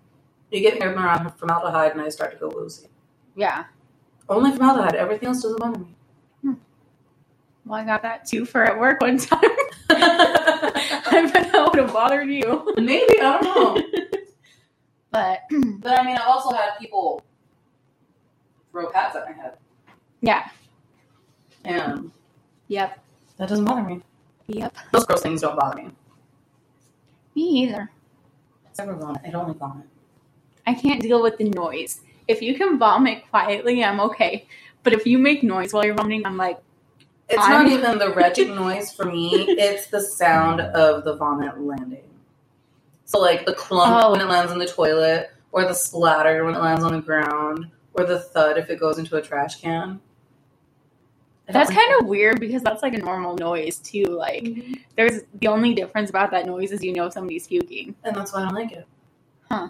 You 0.52 0.60
get 0.60 0.80
me 0.80 0.86
around 0.86 1.32
formaldehyde 1.38 1.94
and 1.94 2.02
I 2.02 2.10
start 2.10 2.34
to 2.34 2.38
go 2.38 2.52
woozy. 2.54 2.88
Yeah. 3.36 3.66
Only 4.30 4.52
formaldehyde. 4.52 4.96
Everything 4.96 5.30
else 5.30 5.42
doesn't 5.42 5.60
bother 5.60 5.80
me. 5.80 5.96
Well, 7.66 7.80
I 7.80 7.86
got 7.86 8.02
that 8.02 8.26
too 8.26 8.46
for 8.46 8.64
at 8.64 8.80
work 8.80 9.02
one 9.02 9.18
time. 9.20 9.40
I 9.90 11.30
bet 11.34 11.52
that 11.52 11.68
would 11.70 11.80
have 11.80 11.94
bothered 11.94 12.30
you. 12.30 12.74
Maybe 12.78 13.20
I 13.22 13.40
don't 13.42 13.44
know. 13.44 13.84
But 15.12 15.42
But 15.82 16.00
I 16.00 16.04
mean, 16.06 16.16
I've 16.16 16.28
also 16.28 16.56
had 16.56 16.78
people 16.80 17.22
throw 18.72 18.90
pads 18.92 19.16
at 19.18 19.26
my 19.26 19.34
head, 19.34 19.58
yeah. 20.22 20.48
and 21.66 22.12
Yep. 22.70 22.98
that 23.38 23.50
doesn't 23.50 23.66
bother 23.66 23.84
me. 23.84 24.02
Yep. 24.48 24.74
Those 24.94 25.06
gross 25.06 25.22
things 25.22 25.42
don't 25.42 25.58
bother 25.60 25.82
me. 25.84 25.90
Me 27.36 27.44
either. 27.64 27.92
Except 28.70 28.88
for 28.90 28.96
vomit. 28.96 29.22
I 29.26 29.32
don't 29.32 29.58
vomit. 29.60 29.86
I 30.66 30.74
can't 30.74 31.02
deal 31.02 31.22
with 31.22 31.38
the 31.38 31.50
noise. 31.50 32.00
If 32.30 32.42
you 32.42 32.56
can 32.56 32.80
vomit 32.80 33.30
quietly, 33.30 33.84
I'm 33.84 34.00
okay. 34.00 34.48
But 34.84 34.94
if 34.94 35.06
you 35.06 35.18
make 35.18 35.44
noise 35.44 35.74
while 35.74 35.84
you're 35.86 35.96
vomiting, 35.96 36.26
I'm 36.26 36.38
like, 36.38 36.60
It's 37.32 37.42
I'm- 37.42 37.66
not 37.66 37.72
even 37.72 37.98
the 37.98 38.14
retching 38.14 38.56
noise 38.56 38.92
for 38.92 39.06
me. 39.06 39.32
It's 39.48 39.88
the 39.88 40.02
sound 40.02 40.62
of 40.62 41.04
the 41.04 41.16
vomit 41.16 41.60
landing. 41.62 42.04
So 43.06 43.20
like 43.20 43.46
the 43.46 43.54
clunk 43.54 44.04
Oh. 44.06 44.12
when 44.12 44.22
it 44.22 44.26
lands 44.26 44.52
in 44.52 44.58
the 44.60 44.66
toilet, 44.68 45.32
or 45.52 45.64
the 45.66 45.74
splatter 45.74 46.46
when 46.46 46.56
it 46.56 46.60
lands 46.62 46.84
on 46.84 46.94
the 46.94 47.02
ground, 47.02 47.68
or 47.94 48.06
the 48.06 48.20
thud 48.20 48.58
if 48.58 48.70
it 48.70 48.80
goes 48.80 48.98
into 49.00 49.18
a 49.18 49.22
trash 49.22 49.60
can. 49.60 50.00
That's 51.48 51.70
like 51.70 51.78
kind 51.80 52.02
of 52.02 52.08
weird 52.08 52.40
because 52.40 52.62
that's 52.62 52.82
like 52.82 52.94
a 52.94 52.98
normal 53.00 53.36
noise 53.36 53.80
too. 53.80 54.06
Like, 54.06 54.44
that. 54.46 54.78
there's 54.96 55.22
the 55.42 55.48
only 55.48 55.74
difference 55.74 56.10
about 56.10 56.32
that 56.32 56.46
noise 56.46 56.72
is 56.72 56.82
you 56.84 56.94
know 56.94 57.10
somebody's 57.10 57.48
puking. 57.48 57.96
and 58.06 58.16
that's 58.16 58.32
why 58.32 58.42
I 58.42 58.46
don't 58.46 58.56
like 58.56 58.72
it. 58.72 58.86
Huh. 59.50 59.68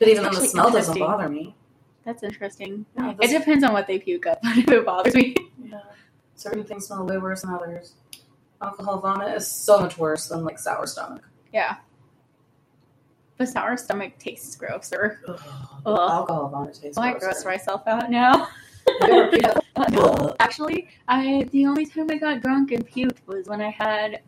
But 0.00 0.08
even 0.08 0.24
Actually 0.24 0.40
the 0.40 0.46
smell 0.48 0.70
doesn't 0.72 0.98
bother 0.98 1.28
me. 1.28 1.54
That's 2.04 2.24
interesting. 2.24 2.84
Yeah, 2.96 3.14
It 3.20 3.28
depends 3.38 3.62
on 3.62 3.72
what 3.72 3.86
they 3.86 4.00
puke 4.00 4.26
up, 4.26 4.40
if 4.44 4.68
it 4.68 4.84
bothers 4.84 5.14
me. 5.14 5.36
Yeah. 5.62 5.78
Certain 6.42 6.64
things 6.64 6.86
smell 6.88 7.06
way 7.06 7.18
worse 7.18 7.42
than 7.42 7.54
others. 7.54 7.94
Alcohol 8.60 8.98
vomit 8.98 9.32
is 9.36 9.46
so 9.46 9.78
much 9.78 9.96
worse 9.96 10.26
than 10.26 10.44
like 10.44 10.58
sour 10.58 10.88
stomach. 10.88 11.22
Yeah. 11.52 11.76
But 13.38 13.48
sour 13.48 13.76
stomach 13.76 14.18
tastes 14.18 14.56
grosser. 14.56 15.20
Ugh. 15.28 15.40
Ugh. 15.86 16.10
Alcohol 16.10 16.48
vomit 16.48 16.74
tastes 16.74 16.98
Oh, 16.98 17.02
I 17.02 17.12
gross 17.16 17.44
myself 17.44 17.82
out 17.86 18.10
now. 18.10 18.48
Have 19.02 19.08
you 19.08 19.14
ever 19.14 19.30
puked? 19.30 19.60
Ugh. 19.76 20.36
Actually, 20.40 20.88
I 21.06 21.46
the 21.52 21.64
only 21.66 21.86
time 21.86 22.10
I 22.10 22.16
got 22.18 22.40
drunk 22.42 22.72
and 22.72 22.84
puked 22.88 23.24
was 23.26 23.46
when 23.46 23.60
I 23.60 23.70
had 23.70 24.22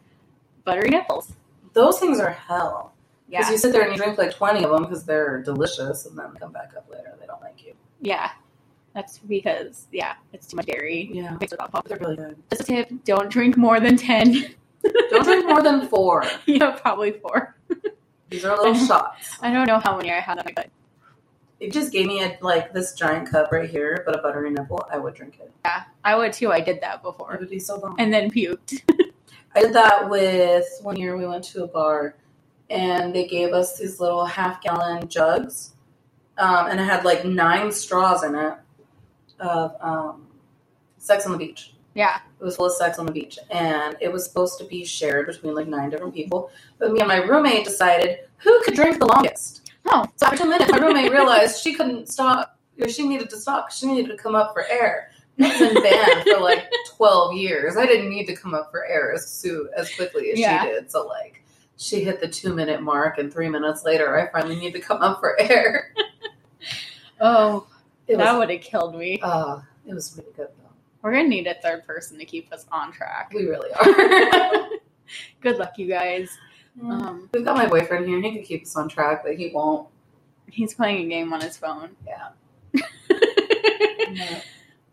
buttery 0.64 0.90
nipples. 0.90 1.32
Those 1.72 1.98
things 1.98 2.20
are 2.20 2.30
hell. 2.30 2.92
Because 3.28 3.46
Yeah, 3.48 3.52
you 3.52 3.58
sit 3.58 3.72
there 3.72 3.82
and 3.82 3.90
you 3.90 3.98
drink 3.98 4.18
like 4.18 4.32
20 4.32 4.62
of 4.62 4.70
them 4.70 4.82
because 4.84 5.04
they're 5.04 5.42
delicious 5.42 6.06
and 6.06 6.16
then 6.16 6.32
come 6.38 6.52
back 6.52 6.74
up 6.76 6.88
later. 6.88 7.16
They 7.18 7.26
don't 7.26 7.40
like 7.42 7.64
you. 7.66 7.74
yeah. 8.00 8.30
That's 8.94 9.18
because 9.18 9.86
yeah, 9.90 10.14
it's 10.32 10.46
too 10.46 10.56
much 10.56 10.66
dairy. 10.66 11.10
Yeah. 11.12 11.36
Mixed 11.40 11.52
with 11.52 11.60
alcohol. 11.60 11.82
They're 11.86 11.98
really 11.98 12.16
good. 12.16 12.36
Just 12.50 12.62
a 12.62 12.64
tip: 12.64 12.90
don't 13.04 13.28
drink 13.28 13.56
more 13.56 13.80
than 13.80 13.96
ten. 13.96 14.54
Don't 15.10 15.24
drink 15.24 15.46
more 15.46 15.62
than 15.62 15.88
four. 15.88 16.24
yeah, 16.46 16.72
probably 16.72 17.12
four. 17.12 17.56
These 18.30 18.44
are 18.44 18.56
little 18.56 18.74
shots. 18.86 19.36
I 19.42 19.52
don't 19.52 19.66
know 19.66 19.80
how 19.80 19.96
many 19.96 20.12
I 20.12 20.20
had 20.20 20.38
on 20.38 20.44
my 20.46 20.52
gut. 20.52 20.70
You 21.60 21.70
just 21.70 21.92
gave 21.92 22.06
me 22.06 22.22
a 22.22 22.38
like 22.40 22.72
this 22.72 22.92
giant 22.94 23.30
cup 23.30 23.50
right 23.50 23.68
here, 23.68 24.02
but 24.06 24.16
a 24.18 24.22
buttery 24.22 24.50
nipple, 24.50 24.86
I 24.90 24.98
would 24.98 25.14
drink 25.14 25.38
it. 25.40 25.50
Yeah, 25.64 25.84
I 26.04 26.14
would 26.16 26.32
too. 26.32 26.52
I 26.52 26.60
did 26.60 26.80
that 26.82 27.02
before. 27.02 27.34
It 27.34 27.40
would 27.40 27.50
be 27.50 27.58
so 27.58 27.80
bomb. 27.80 27.96
and 27.98 28.12
then 28.12 28.30
puked. 28.30 28.82
I 29.56 29.62
did 29.62 29.72
that 29.72 30.10
with 30.10 30.66
one 30.82 30.96
year 30.96 31.16
we 31.16 31.26
went 31.26 31.44
to 31.44 31.64
a 31.64 31.66
bar 31.68 32.16
and 32.70 33.14
they 33.14 33.26
gave 33.26 33.52
us 33.52 33.78
these 33.78 34.00
little 34.00 34.26
half 34.26 34.60
gallon 34.62 35.08
jugs. 35.08 35.72
Um, 36.36 36.66
and 36.66 36.80
it 36.80 36.84
had 36.84 37.04
like 37.04 37.24
nine 37.24 37.70
straws 37.70 38.24
in 38.24 38.34
it 38.34 38.54
of 39.40 39.76
um, 39.80 40.26
sex 40.98 41.26
on 41.26 41.32
the 41.32 41.38
beach. 41.38 41.72
Yeah, 41.94 42.18
It 42.40 42.44
was 42.44 42.56
full 42.56 42.66
of 42.66 42.72
sex 42.72 42.98
on 42.98 43.06
the 43.06 43.12
beach. 43.12 43.38
And 43.50 43.96
it 44.00 44.12
was 44.12 44.24
supposed 44.24 44.58
to 44.58 44.64
be 44.64 44.84
shared 44.84 45.26
between 45.28 45.54
like 45.54 45.68
nine 45.68 45.90
different 45.90 46.12
people. 46.12 46.50
But 46.78 46.92
me 46.92 46.98
and 46.98 47.06
my 47.08 47.18
roommate 47.18 47.64
decided 47.64 48.20
who 48.38 48.60
could 48.64 48.74
drink 48.74 48.98
the 48.98 49.06
longest. 49.06 49.70
Oh. 49.86 50.04
So 50.16 50.26
after 50.26 50.38
two 50.38 50.48
minutes, 50.50 50.72
my 50.72 50.78
roommate 50.78 51.12
realized 51.12 51.60
she 51.62 51.72
couldn't 51.74 52.08
stop, 52.08 52.58
or 52.80 52.88
she 52.88 53.06
needed 53.06 53.30
to 53.30 53.36
stop. 53.36 53.70
she 53.70 53.86
needed 53.86 54.08
to 54.10 54.16
come 54.16 54.34
up 54.34 54.52
for 54.54 54.64
air. 54.68 55.10
I've 55.40 55.58
been 55.58 55.82
banned 55.82 56.22
for 56.24 56.40
like 56.40 56.68
12 56.96 57.34
years. 57.34 57.76
I 57.76 57.86
didn't 57.86 58.10
need 58.10 58.26
to 58.26 58.34
come 58.34 58.54
up 58.54 58.70
for 58.72 58.84
air 58.86 59.12
as 59.12 59.28
soon 59.30 59.68
as 59.76 59.94
quickly 59.94 60.30
as 60.32 60.38
Yeah. 60.38 60.62
she 60.64 60.70
did. 60.70 60.90
So 60.90 61.06
like 61.06 61.44
she 61.76 62.02
hit 62.02 62.20
the 62.20 62.28
two 62.28 62.54
minute 62.54 62.82
mark 62.82 63.18
and 63.18 63.32
three 63.32 63.48
minutes 63.48 63.84
later 63.84 64.18
I 64.18 64.30
finally 64.32 64.56
need 64.56 64.72
to 64.72 64.80
come 64.80 65.00
up 65.02 65.20
for 65.20 65.38
air. 65.40 65.94
Oh, 67.20 67.66
It 68.06 68.18
that 68.18 68.36
would 68.38 68.50
have 68.50 68.60
killed 68.60 68.94
me. 68.96 69.18
uh, 69.22 69.60
it 69.86 69.94
was 69.94 70.16
really 70.18 70.32
good 70.36 70.48
though. 70.58 70.70
We're 71.02 71.12
gonna 71.12 71.28
need 71.28 71.46
a 71.46 71.54
third 71.54 71.86
person 71.86 72.18
to 72.18 72.24
keep 72.24 72.52
us 72.52 72.66
on 72.72 72.92
track. 72.92 73.32
We 73.34 73.44
really 73.46 73.70
are. 73.74 74.68
Good 75.40 75.56
luck, 75.58 75.76
you 75.78 75.86
guys. 75.86 76.30
Um, 76.82 77.28
We've 77.32 77.44
got 77.44 77.56
my 77.56 77.66
boyfriend 77.66 78.06
here. 78.08 78.20
He 78.20 78.32
can 78.32 78.42
keep 78.42 78.62
us 78.62 78.74
on 78.76 78.88
track, 78.88 79.22
but 79.24 79.36
he 79.36 79.50
won't. 79.54 79.88
he's 80.50 80.74
playing 80.74 81.06
a 81.06 81.08
game 81.08 81.32
on 81.32 81.40
his 81.40 81.56
phone. 81.56 81.90
Yeah. 82.06 82.30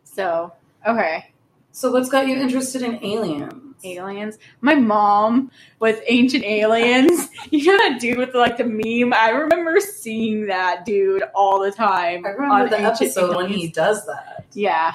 so, 0.04 0.54
okay, 0.88 1.32
So 1.72 1.92
what's 1.92 2.10
got 2.10 2.28
you 2.28 2.36
interested 2.36 2.82
in 2.82 3.04
aliens? 3.04 3.71
Aliens. 3.84 4.38
My 4.62 4.76
mom 4.76 5.52
with 5.80 6.02
ancient 6.08 6.44
aliens. 6.44 7.30
You 7.52 7.66
know 7.66 7.78
that 7.78 8.00
dude 8.00 8.18
with 8.18 8.34
like 8.34 8.58
the 8.58 8.64
meme? 8.64 9.14
I 9.14 9.32
remember 9.32 9.80
seeing 9.80 10.46
that 10.48 10.86
dude 10.86 11.24
all 11.36 11.60
the 11.60 11.72
time. 11.72 12.26
I 12.26 12.30
remember 12.30 12.54
on 12.54 12.70
the 12.70 12.78
Ancient 12.78 13.02
episode 13.02 13.36
when 13.36 13.50
he 13.50 13.68
does 13.68 14.06
that. 14.06 14.46
Yeah. 14.54 14.94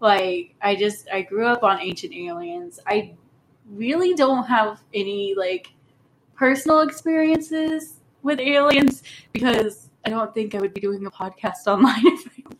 Like 0.00 0.54
I 0.62 0.76
just 0.76 1.08
I 1.12 1.22
grew 1.22 1.46
up 1.46 1.64
on 1.64 1.80
ancient 1.80 2.14
aliens. 2.14 2.78
I 2.86 3.14
really 3.68 4.14
don't 4.14 4.44
have 4.44 4.80
any 4.94 5.34
like 5.34 5.72
personal 6.34 6.80
experiences 6.80 8.00
with 8.22 8.40
aliens 8.40 9.02
because 9.32 9.90
I 10.04 10.10
don't 10.10 10.32
think 10.34 10.54
I 10.54 10.58
would 10.58 10.74
be 10.74 10.80
doing 10.80 11.04
a 11.06 11.10
podcast 11.10 11.66
online 11.66 12.06
if 12.06 12.26
I, 12.26 12.54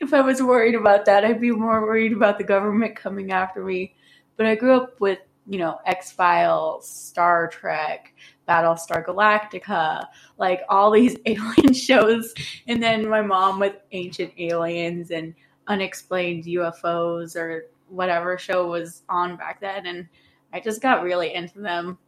if 0.00 0.14
I 0.14 0.20
was 0.20 0.42
worried 0.42 0.74
about 0.74 1.04
that. 1.06 1.24
I'd 1.24 1.40
be 1.40 1.50
more 1.50 1.82
worried 1.82 2.12
about 2.12 2.38
the 2.38 2.44
government 2.44 2.96
coming 2.96 3.32
after 3.32 3.64
me. 3.64 3.94
But 4.36 4.46
I 4.46 4.54
grew 4.54 4.74
up 4.74 5.00
with, 5.00 5.18
you 5.46 5.58
know, 5.58 5.78
X 5.86 6.10
Files, 6.10 6.88
Star 6.88 7.48
Trek, 7.48 8.14
Battlestar 8.48 9.04
Galactica, 9.04 10.06
like 10.38 10.62
all 10.68 10.90
these 10.90 11.16
alien 11.26 11.72
shows. 11.72 12.34
And 12.66 12.82
then 12.82 13.08
my 13.08 13.22
mom 13.22 13.60
with 13.60 13.76
ancient 13.92 14.32
aliens 14.38 15.10
and 15.10 15.34
unexplained 15.66 16.44
UFOs 16.44 17.36
or 17.36 17.66
whatever 17.88 18.38
show 18.38 18.68
was 18.68 19.02
on 19.08 19.36
back 19.36 19.60
then. 19.60 19.86
And 19.86 20.08
I 20.52 20.60
just 20.60 20.82
got 20.82 21.02
really 21.02 21.34
into 21.34 21.60
them. 21.60 21.98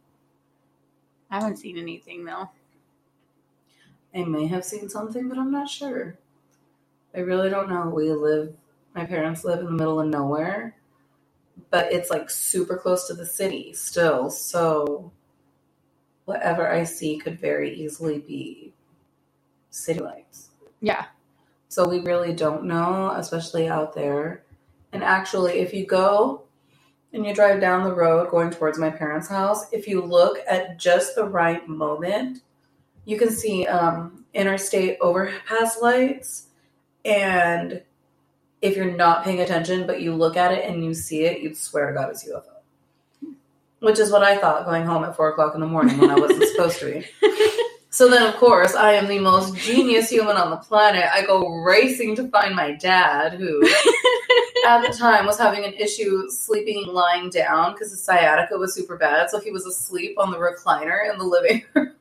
I 1.29 1.39
haven't 1.39 1.57
seen 1.57 1.77
anything 1.77 2.25
though. 2.25 2.49
I 4.15 4.23
may 4.23 4.47
have 4.47 4.65
seen 4.65 4.89
something, 4.89 5.29
but 5.29 5.37
I'm 5.37 5.51
not 5.51 5.69
sure. 5.69 6.17
I 7.15 7.19
really 7.19 7.49
don't 7.49 7.69
know. 7.69 7.89
We 7.89 8.11
live, 8.11 8.55
my 8.95 9.05
parents 9.05 9.43
live 9.43 9.59
in 9.59 9.65
the 9.65 9.71
middle 9.71 9.99
of 9.99 10.07
nowhere, 10.07 10.75
but 11.69 11.91
it's 11.91 12.09
like 12.09 12.29
super 12.29 12.77
close 12.77 13.07
to 13.07 13.13
the 13.13 13.25
city 13.25 13.73
still. 13.73 14.29
So 14.29 15.11
whatever 16.25 16.69
I 16.69 16.83
see 16.83 17.17
could 17.17 17.39
very 17.39 17.73
easily 17.73 18.19
be 18.19 18.73
city 19.69 19.99
lights. 19.99 20.49
Yeah. 20.81 21.05
So 21.69 21.87
we 21.87 21.99
really 21.99 22.33
don't 22.33 22.65
know, 22.65 23.13
especially 23.15 23.67
out 23.67 23.93
there. 23.93 24.43
And 24.93 25.03
actually, 25.03 25.59
if 25.59 25.73
you 25.73 25.85
go 25.85 26.43
and 27.13 27.25
you 27.25 27.33
drive 27.33 27.61
down 27.61 27.83
the 27.83 27.93
road 27.93 28.29
going 28.29 28.51
towards 28.51 28.77
my 28.77 28.89
parents' 28.89 29.27
house, 29.27 29.71
if 29.71 29.87
you 29.87 30.01
look 30.01 30.39
at 30.47 30.79
just 30.79 31.15
the 31.15 31.25
right 31.25 31.67
moment, 31.67 32.41
you 33.05 33.17
can 33.17 33.29
see 33.29 33.65
um, 33.67 34.25
interstate 34.33 34.97
overpass 35.01 35.81
lights. 35.81 36.47
And 37.05 37.81
if 38.61 38.75
you're 38.75 38.95
not 38.95 39.23
paying 39.23 39.41
attention, 39.41 39.85
but 39.85 40.01
you 40.01 40.13
look 40.13 40.37
at 40.37 40.51
it 40.51 40.69
and 40.69 40.83
you 40.83 40.93
see 40.93 41.23
it, 41.23 41.41
you'd 41.41 41.57
swear 41.57 41.87
to 41.87 41.93
God 41.93 42.09
it's 42.09 42.27
UFO. 42.27 43.33
Which 43.79 43.99
is 43.99 44.11
what 44.11 44.23
I 44.23 44.37
thought 44.37 44.65
going 44.65 44.85
home 44.85 45.03
at 45.03 45.15
four 45.15 45.29
o'clock 45.29 45.53
in 45.53 45.61
the 45.61 45.67
morning 45.67 45.97
when 45.99 46.09
I 46.09 46.15
wasn't 46.15 46.43
supposed 46.51 46.79
to 46.79 46.85
be. 46.85 47.05
So 47.89 48.09
then, 48.09 48.27
of 48.27 48.35
course, 48.35 48.75
I 48.75 48.93
am 48.93 49.07
the 49.07 49.19
most 49.19 49.55
genius 49.55 50.09
human 50.09 50.37
on 50.37 50.51
the 50.51 50.57
planet. 50.57 51.05
I 51.11 51.25
go 51.25 51.47
racing 51.63 52.15
to 52.17 52.29
find 52.29 52.55
my 52.55 52.73
dad, 52.73 53.33
who 53.33 53.63
at 54.67 54.81
the 54.81 54.95
time 54.95 55.25
was 55.25 55.39
having 55.39 55.63
an 55.63 55.73
issue 55.73 56.29
sleeping 56.29 56.85
lying 56.87 57.29
down 57.29 57.73
because 57.73 57.91
his 57.91 58.03
sciatica 58.03 58.57
was 58.57 58.75
super 58.75 58.97
bad. 58.97 59.29
So 59.29 59.39
he 59.39 59.51
was 59.51 59.65
asleep 59.65 60.15
on 60.19 60.31
the 60.31 60.37
recliner 60.37 61.11
in 61.11 61.17
the 61.17 61.23
living 61.23 61.63
room. 61.73 61.93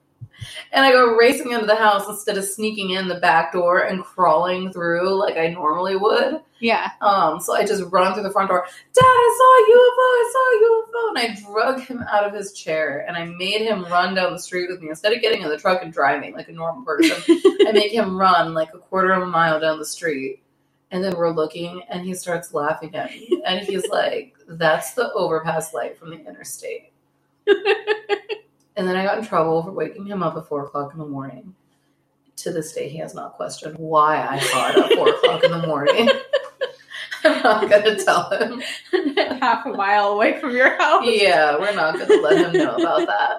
And 0.72 0.84
I 0.84 0.92
go 0.92 1.14
racing 1.14 1.52
into 1.52 1.66
the 1.66 1.76
house 1.76 2.08
instead 2.08 2.36
of 2.36 2.44
sneaking 2.44 2.90
in 2.90 3.08
the 3.08 3.20
back 3.20 3.52
door 3.52 3.80
and 3.80 4.04
crawling 4.04 4.72
through 4.72 5.18
like 5.18 5.36
I 5.36 5.48
normally 5.48 5.96
would. 5.96 6.40
Yeah. 6.60 6.90
Um, 7.00 7.40
so 7.40 7.54
I 7.54 7.64
just 7.64 7.84
run 7.90 8.14
through 8.14 8.22
the 8.22 8.30
front 8.30 8.48
door. 8.48 8.64
Dad, 8.64 9.02
I 9.02 9.34
saw 9.38 9.50
a 9.56 9.76
UFO. 9.76 10.08
I 10.12 10.30
saw 10.32 10.46
a 10.52 10.60
UFO, 10.66 11.08
and 11.08 11.18
I 11.18 11.52
drug 11.52 11.80
him 11.80 12.04
out 12.10 12.24
of 12.24 12.34
his 12.34 12.52
chair 12.52 13.04
and 13.06 13.16
I 13.16 13.24
made 13.24 13.62
him 13.62 13.84
run 13.84 14.14
down 14.14 14.32
the 14.32 14.38
street 14.38 14.68
with 14.70 14.80
me 14.80 14.88
instead 14.88 15.12
of 15.12 15.20
getting 15.20 15.42
in 15.42 15.48
the 15.48 15.58
truck 15.58 15.82
and 15.82 15.92
driving 15.92 16.34
like 16.34 16.48
a 16.48 16.52
normal 16.52 16.84
person. 16.84 17.16
I 17.66 17.72
make 17.72 17.92
him 17.92 18.18
run 18.18 18.54
like 18.54 18.72
a 18.74 18.78
quarter 18.78 19.12
of 19.12 19.22
a 19.22 19.26
mile 19.26 19.60
down 19.60 19.78
the 19.78 19.84
street. 19.84 20.42
And 20.92 21.02
then 21.02 21.16
we're 21.16 21.32
looking, 21.32 21.82
and 21.90 22.06
he 22.06 22.14
starts 22.14 22.54
laughing 22.54 22.94
at 22.94 23.10
me. 23.10 23.42
And 23.44 23.66
he's 23.66 23.88
like, 23.88 24.34
That's 24.48 24.94
the 24.94 25.12
overpass 25.12 25.74
light 25.74 25.98
from 25.98 26.10
the 26.10 26.24
interstate. 26.24 26.92
and 28.76 28.86
then 28.86 28.96
I 28.96 29.04
got 29.04 29.18
in 29.18 29.24
trouble 29.24 29.62
for 29.62 29.72
waking 29.72 30.06
him 30.06 30.22
up 30.22 30.36
at 30.36 30.46
four 30.46 30.64
o'clock 30.64 30.92
in 30.92 30.98
the 30.98 31.06
morning. 31.06 31.54
To 32.36 32.52
this 32.52 32.72
day, 32.72 32.88
he 32.88 32.98
has 32.98 33.14
not 33.14 33.34
questioned 33.34 33.78
why 33.78 34.26
I 34.26 34.38
saw 34.38 34.68
it 34.68 34.76
at 34.76 34.92
four 34.92 35.08
o'clock 35.08 35.42
in 35.44 35.50
the 35.50 35.66
morning. 35.66 36.10
I'm 37.24 37.42
not 37.42 37.70
going 37.70 37.84
to 37.84 38.04
tell 38.04 38.30
him. 38.30 38.62
Half 39.40 39.66
a 39.66 39.70
mile 39.70 40.12
away 40.12 40.38
from 40.40 40.52
your 40.52 40.76
house. 40.76 41.04
Yeah, 41.06 41.58
we're 41.58 41.74
not 41.74 41.94
going 41.94 42.08
to 42.08 42.20
let 42.20 42.46
him 42.46 42.52
know 42.52 42.76
about 42.76 43.06
that. 43.06 43.38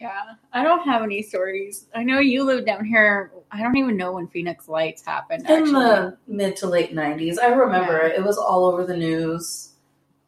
Yeah, 0.00 0.22
I 0.52 0.62
don't 0.62 0.84
have 0.84 1.02
any 1.02 1.22
stories. 1.22 1.86
I 1.94 2.04
know 2.04 2.20
you 2.20 2.44
live 2.44 2.64
down 2.64 2.84
here. 2.84 3.32
I 3.50 3.62
don't 3.62 3.76
even 3.76 3.96
know 3.96 4.12
when 4.12 4.28
Phoenix 4.28 4.68
Lights 4.68 5.04
happened. 5.04 5.48
In 5.48 5.62
Actually, 5.62 5.72
the 5.72 6.18
mid 6.28 6.56
to 6.56 6.68
late 6.68 6.94
90s, 6.94 7.38
I 7.40 7.48
remember 7.48 7.98
it. 7.98 8.16
It 8.16 8.24
was 8.24 8.38
all 8.38 8.66
over 8.66 8.84
the 8.84 8.96
news. 8.96 9.72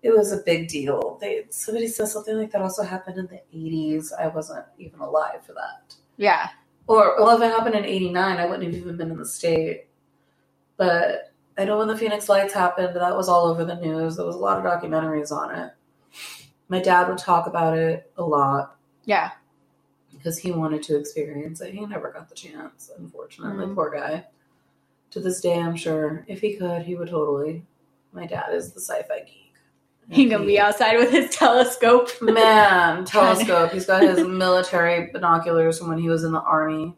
It 0.03 0.17
was 0.17 0.33
a 0.33 0.39
big 0.39 0.69
deal. 0.69 1.19
They 1.21 1.47
somebody 1.51 1.89
said 1.89 2.09
something 2.09 2.37
like 2.39 2.53
that 2.53 2.63
also 2.63 2.83
happened 2.85 3.19
in 3.19 3.27
the 3.27 3.43
80s. 3.57 4.13
I 4.19 4.29
wasn't 4.29 4.65
even 4.79 5.01
alive 5.01 5.45
for 5.45 5.53
that. 5.55 5.95
yeah, 6.17 6.49
Or 6.87 7.17
well, 7.19 7.37
if 7.37 7.43
it 7.43 7.53
happened 7.53 7.75
in 7.77 7.85
'89, 7.85 8.39
I 8.39 8.47
wouldn't 8.47 8.65
have 8.65 8.75
even 8.83 8.97
been 8.97 9.11
in 9.11 9.19
the 9.19 9.27
state. 9.27 9.87
But 10.77 11.33
I 11.59 11.65
know 11.65 11.79
when 11.79 11.89
the 11.89 11.97
Phoenix 11.99 12.29
Lights 12.29 12.55
happened, 12.55 12.97
that 12.97 13.17
was 13.17 13.29
all 13.29 13.47
over 13.47 13.65
the 13.65 13.77
news. 13.77 14.17
There 14.17 14.27
was 14.27 14.37
a 14.37 14.39
lot 14.39 14.59
of 14.59 14.65
documentaries 14.65 15.33
on 15.33 15.55
it. 15.55 15.73
My 16.69 16.81
dad 16.81 17.09
would 17.09 17.19
talk 17.19 17.47
about 17.47 17.77
it 17.79 18.11
a 18.17 18.25
lot 18.25 18.77
yeah, 19.05 19.33
because 20.13 20.39
he 20.39 20.53
wanted 20.53 20.83
to 20.85 20.99
experience 20.99 21.61
it. 21.61 21.75
He 21.75 21.85
never 21.87 22.11
got 22.13 22.29
the 22.29 22.35
chance, 22.35 22.91
unfortunately. 22.99 23.67
Mhm. 23.67 23.75
Poor 23.75 23.91
guy. 23.91 24.27
To 25.13 25.21
this 25.21 25.41
day, 25.41 25.59
I'm 25.59 25.77
sure 25.77 26.25
if 26.29 26.41
he 26.41 26.57
could, 26.57 26.83
he 26.83 26.97
would 26.97 27.11
totally. 27.11 27.67
My 28.13 28.27
dad 28.27 28.55
is 28.55 28.73
the 28.73 28.81
sci-fi 28.81 29.21
geek. 29.21 29.40
He 30.11 30.29
gonna 30.29 30.45
be 30.45 30.59
outside 30.59 30.97
with 30.97 31.11
his 31.11 31.31
telescope. 31.35 32.09
Man, 32.21 33.05
telescope. 33.17 33.73
He's 33.73 33.87
got 33.87 34.03
his 34.03 34.19
military 34.27 35.11
binoculars 35.13 35.79
from 35.79 35.89
when 35.89 35.99
he 35.99 36.09
was 36.09 36.25
in 36.25 36.33
the 36.33 36.41
army. 36.41 36.95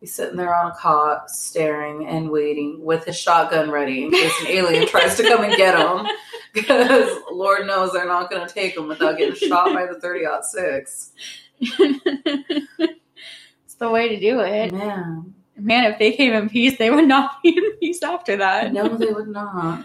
He's 0.00 0.14
sitting 0.14 0.36
there 0.36 0.54
on 0.54 0.70
a 0.70 0.74
cot, 0.74 1.30
staring 1.30 2.06
and 2.06 2.30
waiting 2.30 2.84
with 2.84 3.04
his 3.04 3.18
shotgun 3.18 3.70
ready 3.70 4.04
in 4.04 4.12
case 4.12 4.32
an 4.42 4.46
alien 4.48 4.86
tries 4.86 5.16
to 5.16 5.24
come 5.24 5.42
and 5.44 5.54
get 5.56 5.78
him. 5.78 6.06
Because 6.54 7.10
Lord 7.30 7.66
knows 7.66 7.92
they're 7.92 8.06
not 8.06 8.30
going 8.30 8.44
to 8.44 8.52
take 8.52 8.74
him 8.74 8.88
without 8.88 9.18
getting 9.18 9.34
shot 9.34 9.72
by 9.74 9.86
the 9.86 10.00
30 10.00 10.24
6. 10.42 11.12
it's 11.60 13.74
the 13.78 13.90
way 13.90 14.08
to 14.08 14.18
do 14.18 14.40
it. 14.40 14.72
Man, 14.72 15.34
Man, 15.56 15.92
if 15.92 15.98
they 15.98 16.12
came 16.12 16.32
in 16.32 16.48
peace, 16.48 16.78
they 16.78 16.90
would 16.90 17.08
not 17.08 17.42
be 17.42 17.50
in 17.50 17.76
peace 17.78 18.02
after 18.02 18.36
that. 18.36 18.72
no, 18.72 18.88
they 18.96 19.12
would 19.12 19.28
not. 19.28 19.84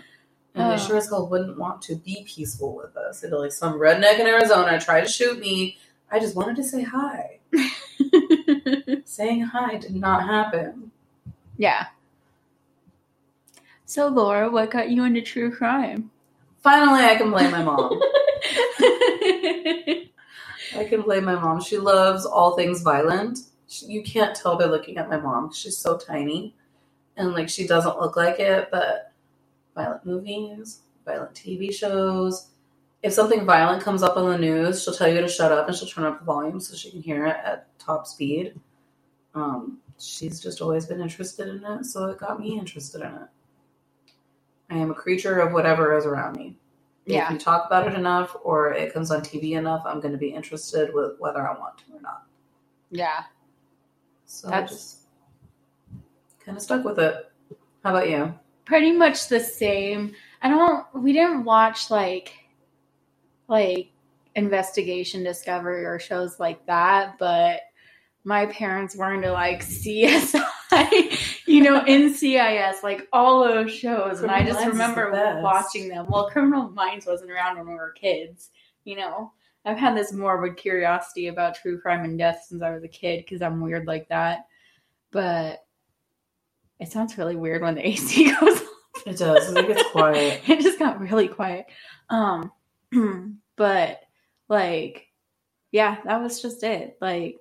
And 0.56 0.64
Oh. 0.66 0.70
they 0.72 0.78
sure 0.78 0.98
as 0.98 1.10
hell 1.10 1.28
wouldn't 1.28 1.58
want 1.58 1.82
to 1.84 1.96
be 1.96 2.24
peaceful 2.28 2.76
with 2.76 2.96
us. 2.96 3.22
They'd 3.22 3.30
be 3.32 3.36
like, 3.38 3.52
some 3.52 3.74
redneck 3.80 4.20
in 4.20 4.28
Arizona 4.28 4.80
tried 4.80 5.02
to 5.02 5.10
shoot 5.10 5.40
me. 5.40 5.78
I 6.12 6.20
just 6.20 6.36
wanted 6.36 6.56
to 6.58 6.64
say 6.64 6.84
hi. 6.84 7.40
Saying 9.06 9.42
hi 9.42 9.78
did 9.78 9.96
not 9.96 10.24
happen. 10.28 10.92
yeah. 11.58 11.88
So, 13.86 14.08
Laura, 14.08 14.50
what 14.50 14.72
got 14.72 14.90
you 14.90 15.04
into 15.04 15.22
true 15.22 15.52
crime? 15.56 16.10
Finally, 16.64 17.04
I 17.04 17.16
can 17.16 17.30
blame 17.32 17.52
my 17.52 17.62
mom. 17.64 18.00
I 20.76 20.86
can 20.90 21.02
blame 21.02 21.26
my 21.26 21.36
mom. 21.36 21.62
She 21.62 21.78
loves 21.78 22.26
all 22.26 22.56
things 22.56 22.82
violent. 22.82 23.40
She, 23.68 23.86
you 23.88 24.02
can't 24.04 24.36
tell 24.36 24.58
by 24.58 24.66
looking 24.66 24.98
at 24.98 25.10
my 25.10 25.18
mom. 25.18 25.52
She's 25.54 25.78
so 25.78 25.98
tiny. 25.98 26.56
And 27.18 27.34
like 27.34 27.50
she 27.50 27.68
doesn't 27.68 28.00
look 28.00 28.16
like 28.16 28.40
it, 28.40 28.70
but 28.72 29.12
violent 29.76 30.06
movies, 30.06 30.82
violent 31.06 31.34
TV 31.34 31.74
shows. 31.74 32.50
If 33.02 33.12
something 33.14 33.46
violent 33.46 33.84
comes 33.84 34.02
up 34.04 34.16
on 34.16 34.30
the 34.32 34.38
news, 34.38 34.84
she'll 34.84 34.94
tell 34.94 35.10
you 35.10 35.20
to 35.22 35.28
shut 35.28 35.52
up 35.52 35.68
and 35.68 35.76
she'll 35.76 35.88
turn 35.90 36.06
up 36.06 36.20
the 36.20 36.26
volume 36.26 36.60
so 36.60 36.76
she 36.76 36.92
can 36.92 37.02
hear 37.02 37.26
it 37.26 37.36
at 37.44 37.68
top 37.80 38.08
speed. 38.08 38.60
Um, 39.36 39.80
she's 40.00 40.40
just 40.40 40.62
always 40.62 40.86
been 40.86 41.02
interested 41.02 41.48
in 41.50 41.64
it, 41.66 41.86
so 41.86 42.06
it 42.06 42.18
got 42.18 42.40
me 42.40 42.58
interested 42.58 43.02
in 43.02 43.08
it. 43.08 43.28
I 44.70 44.78
am 44.78 44.92
a 44.92 44.96
creature 44.96 45.40
of 45.40 45.52
whatever 45.54 45.98
is 45.98 46.06
around 46.06 46.38
me. 46.38 46.58
Yeah. 47.06 47.26
If 47.26 47.34
you 47.34 47.40
talk 47.40 47.66
about 47.68 47.86
it 47.88 47.94
enough 47.96 48.36
or 48.44 48.72
it 48.74 48.94
comes 48.94 49.12
on 49.12 49.22
TV 49.22 49.58
enough, 49.58 49.84
I'm 49.86 50.00
going 50.00 50.14
to 50.14 50.18
be 50.18 50.30
interested 50.30 50.94
with 50.94 51.20
whether 51.20 51.46
I 51.46 51.58
want 51.60 51.78
to 51.80 51.84
or 51.98 52.02
not. 52.02 52.24
yeah. 52.90 53.24
So 54.26 54.48
That's- 54.48 54.70
I 54.72 54.74
just 54.74 54.98
kind 56.44 56.58
of 56.58 56.64
stuck 56.64 56.84
with 56.86 56.98
it. 57.00 57.32
How 57.84 57.90
about 57.96 58.10
you? 58.10 58.34
Pretty 58.66 58.92
much 58.92 59.28
the 59.28 59.40
same. 59.40 60.14
I 60.42 60.50
don't 60.50 60.86
we 60.94 61.14
didn't 61.14 61.46
watch 61.46 61.90
like 61.90 62.34
like 63.48 63.90
investigation 64.36 65.24
discovery 65.24 65.86
or 65.86 66.00
shows 66.00 66.40
like 66.40 66.66
that, 66.66 67.18
but 67.20 67.62
my 68.24 68.46
parents 68.48 68.96
were 68.96 69.14
into 69.14 69.32
like 69.32 69.60
CSI, 69.64 71.44
you 71.46 71.62
know, 71.62 71.82
NCIS, 71.88 72.84
like 72.84 73.08
all 73.12 73.44
those 73.44 73.72
shows. 73.74 74.22
and 74.22 74.32
I 74.32 74.44
just 74.46 74.60
is 74.60 74.66
the 74.66 74.72
remember 74.72 75.42
watching 75.42 75.90
them. 75.90 76.08
Well, 76.10 76.30
Criminal 76.30 76.70
Minds 76.70 77.06
wasn't 77.06 77.32
around 77.32 77.58
when 77.58 77.68
we 77.68 77.76
were 77.76 77.92
kids, 77.92 78.50
you 78.86 78.96
know. 78.96 79.32
I've 79.66 79.78
had 79.78 79.96
this 79.96 80.12
morbid 80.12 80.58
curiosity 80.58 81.28
about 81.28 81.56
true 81.56 81.80
crime 81.80 82.04
and 82.04 82.18
death 82.18 82.44
since 82.48 82.62
I 82.62 82.72
was 82.72 82.84
a 82.84 82.90
kid 82.90 83.24
because 83.24 83.42
I'm 83.42 83.62
weird 83.62 83.88
like 83.88 84.10
that. 84.10 84.48
But 85.12 85.63
it 86.84 86.92
sounds 86.92 87.18
really 87.18 87.36
weird 87.36 87.62
when 87.62 87.76
the 87.76 87.88
AC 87.88 88.32
goes 88.40 88.62
off. 88.62 88.68
It 89.06 89.18
does. 89.18 89.52
It 89.52 89.68
gets 89.68 89.90
quiet. 89.92 90.42
it 90.48 90.62
just 90.62 90.80
got 90.80 91.00
really 91.00 91.28
quiet. 91.28 91.66
Um, 92.10 92.52
but 93.58 94.02
like, 94.50 95.08
yeah, 95.72 95.98
that 96.06 96.22
was 96.22 96.42
just 96.42 96.64
it. 96.64 96.98
Like, 97.02 97.38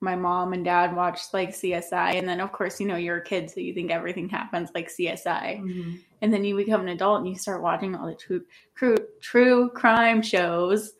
my 0.00 0.16
mom 0.16 0.52
and 0.52 0.64
dad 0.64 0.96
watched 0.96 1.32
like 1.32 1.50
CSI, 1.50 2.16
and 2.16 2.28
then 2.28 2.40
of 2.40 2.50
course, 2.50 2.80
you 2.80 2.88
know, 2.88 2.96
you're 2.96 3.18
a 3.18 3.24
kid, 3.24 3.48
so 3.48 3.60
you 3.60 3.72
think 3.72 3.92
everything 3.92 4.28
happens 4.28 4.70
like 4.74 4.90
CSI, 4.90 5.60
Mhm. 5.60 6.00
and 6.20 6.34
then 6.34 6.44
you 6.44 6.56
become 6.56 6.80
an 6.80 6.88
adult 6.88 7.20
and 7.20 7.28
you 7.28 7.36
start 7.36 7.62
watching 7.62 7.94
all 7.94 8.08
the 8.08 8.14
true, 8.16 8.42
true, 8.74 8.96
true 9.20 9.70
crime 9.70 10.20
shows 10.20 10.94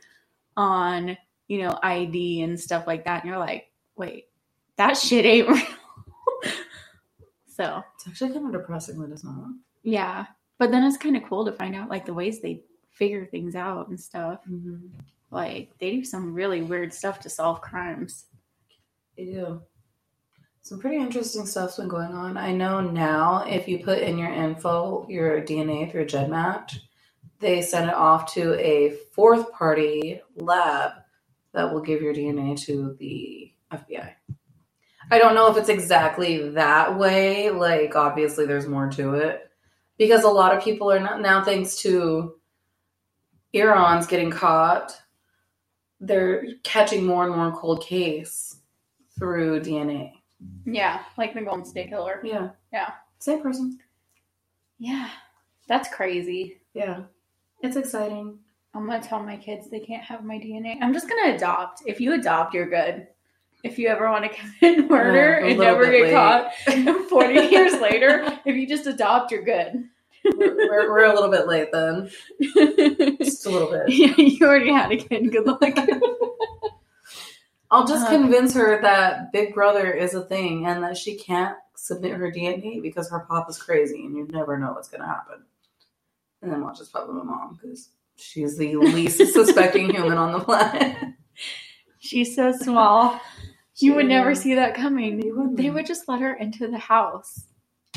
on, 0.57 1.16
you 1.49 1.62
know, 1.62 1.77
ID 1.83 2.42
and 2.42 2.61
stuff 2.61 2.87
like 2.87 3.05
that, 3.07 3.23
and 3.25 3.29
you're 3.31 3.40
like, 3.40 3.73
wait, 3.97 4.27
that 4.77 4.97
shit 4.97 5.25
ain't 5.25 5.49
real. 5.49 5.66
So 7.55 7.83
It's 7.97 8.07
actually 8.09 8.33
kind 8.33 8.47
of 8.47 8.53
depressing 8.53 8.99
when 8.99 9.12
it's 9.12 9.25
not. 9.25 9.49
yeah, 9.83 10.27
but 10.59 10.71
then 10.71 10.85
it's 10.85 10.97
kind 10.97 11.17
of 11.17 11.25
cool 11.29 11.45
to 11.45 11.53
find 11.53 11.75
out 11.75 11.88
like 11.91 12.07
the 12.07 12.15
ways 12.15 12.41
they 12.41 12.62
figure 12.91 13.27
things 13.27 13.55
out 13.55 13.88
and 13.88 13.99
stuff. 14.01 14.41
Mm-hmm. 14.51 14.88
Like 15.31 15.71
they 15.79 15.91
do 15.93 16.05
some 16.05 16.35
really 16.35 16.62
weird 16.62 16.93
stuff 16.93 17.21
to 17.21 17.31
solve 17.31 17.61
crimes. 17.61 18.27
They 19.17 19.25
do. 19.25 19.62
Some 20.62 20.79
pretty 20.79 20.99
interesting 20.99 21.45
stuff's 21.47 21.77
been 21.79 21.88
going 21.88 22.12
on. 22.12 22.37
I 22.37 22.53
know 22.53 22.81
now 22.81 23.45
if 23.49 23.67
you 23.67 23.83
put 23.83 23.99
in 23.99 24.17
your 24.19 24.33
info, 24.33 25.07
your 25.09 25.41
DNA 25.43 25.91
through 25.91 26.07
GEDmatch, 26.07 26.79
they 27.41 27.62
send 27.62 27.88
it 27.88 27.95
off 27.95 28.33
to 28.35 28.55
a 28.65 28.91
fourth 29.12 29.53
party 29.53 30.21
lab 30.37 30.93
that 31.53 31.73
will 31.73 31.81
give 31.81 32.01
your 32.01 32.15
DNA 32.15 32.57
to 32.67 32.95
the 33.01 33.53
FBI. 33.73 34.12
I 35.12 35.18
don't 35.18 35.35
know 35.35 35.51
if 35.51 35.59
it's 35.59 35.68
exactly 35.68 36.48
that 36.51 36.98
way. 36.98 37.51
Like, 37.51 37.94
obviously, 37.94 38.46
there's 38.46 38.66
more 38.66 38.88
to 38.92 39.12
it. 39.12 39.51
Because 39.98 40.25
a 40.25 40.29
lot 40.29 40.57
of 40.57 40.64
people 40.64 40.90
are 40.90 40.98
not, 40.98 41.20
now, 41.20 41.44
thanks 41.44 41.77
to 41.83 42.37
Irons 43.55 44.07
getting 44.07 44.31
caught, 44.31 44.98
they're 46.01 46.55
catching 46.62 47.05
more 47.05 47.27
and 47.27 47.37
more 47.37 47.53
cold 47.53 47.85
case 47.85 48.57
through 49.18 49.61
DNA. 49.61 50.12
Yeah, 50.64 51.03
like 51.18 51.35
the 51.35 51.42
Golden 51.42 51.66
State 51.66 51.90
Killer. 51.90 52.22
Yeah. 52.25 52.48
Yeah. 52.72 52.92
Same 53.18 53.42
person. 53.42 53.79
Yeah, 54.79 55.11
that's 55.68 55.94
crazy. 55.94 56.62
Yeah. 56.72 57.03
It's 57.62 57.77
exciting. 57.77 58.38
I'm 58.75 58.87
gonna 58.87 59.03
tell 59.03 59.22
my 59.22 59.37
kids 59.37 59.68
they 59.68 59.81
can't 59.81 60.03
have 60.03 60.25
my 60.25 60.37
DNA. 60.37 60.79
I'm 60.81 60.94
just 60.94 61.07
gonna 61.07 61.35
adopt. 61.35 61.83
If 61.85 62.01
you 62.01 62.14
adopt, 62.14 62.55
you're 62.55 62.70
good. 62.70 63.07
If 63.62 63.79
you 63.79 63.88
ever 63.88 64.11
want 64.11 64.25
to 64.25 64.31
commit 64.31 64.88
murder 64.90 65.40
Yeah, 65.40 65.46
and 65.51 65.59
never 65.59 65.85
get 65.90 66.03
late. 66.03 66.12
caught 66.12 66.53
40 67.09 67.35
years 67.51 67.81
later, 67.81 68.38
if 68.44 68.57
you 68.57 68.66
just 68.66 68.87
adopt, 68.87 69.31
you're 69.31 69.42
good. 69.44 69.85
We're, 70.37 70.55
we're, 70.57 70.90
we're 70.90 71.05
a 71.05 71.14
little 71.14 71.31
bit 71.31 71.46
late 71.48 71.70
then. 71.72 72.11
Just 73.18 73.46
a 73.46 73.51
little 73.51 73.70
bit. 73.70 73.88
yeah, 73.88 74.14
you 74.16 74.46
already 74.46 74.70
had 74.72 74.92
a 74.92 74.96
kid. 74.96 75.31
Good 75.33 75.46
luck. 75.46 75.62
I'll 77.70 77.87
just 77.87 78.07
convince 78.09 78.55
her 78.55 78.81
that 78.83 79.33
Big 79.33 79.55
Brother 79.55 79.90
is 79.92 80.14
a 80.14 80.22
thing 80.25 80.66
and 80.66 80.83
that 80.85 80.96
she 80.96 81.16
can't 81.16 81.57
submit 81.75 82.12
her 82.12 82.31
DNA 82.31 82.83
because 82.83 83.11
her 83.11 83.20
pop 83.20 83.48
is 83.48 83.59
crazy 83.61 84.05
and 84.05 84.14
you 84.16 84.29
never 84.31 84.59
know 84.59 84.72
what's 84.72 84.88
going 84.88 85.01
to 85.01 85.07
happen. 85.07 85.42
And 86.42 86.53
then 86.53 86.62
watch 86.62 86.79
this 86.81 86.88
probably 86.88 87.14
my 87.16 87.25
mom 87.25 87.59
because 87.61 87.88
she's 88.16 88.57
the 88.59 88.77
least 88.77 89.18
suspecting 89.33 89.90
human 89.90 90.18
on 90.18 90.33
the 90.33 90.40
planet. 90.40 90.96
She's 91.98 92.37
so 92.37 92.53
small. 92.53 93.20
You 93.80 93.94
would 93.94 94.08
never 94.08 94.35
see 94.35 94.56
that 94.56 94.74
coming. 94.74 95.22
You 95.22 95.37
wouldn't. 95.37 95.56
They 95.58 95.70
would 95.70 95.87
just 95.87 96.08
let 96.08 96.20
her 96.22 96.35
into 96.35 96.68
the 96.68 96.78
house. 96.78 97.46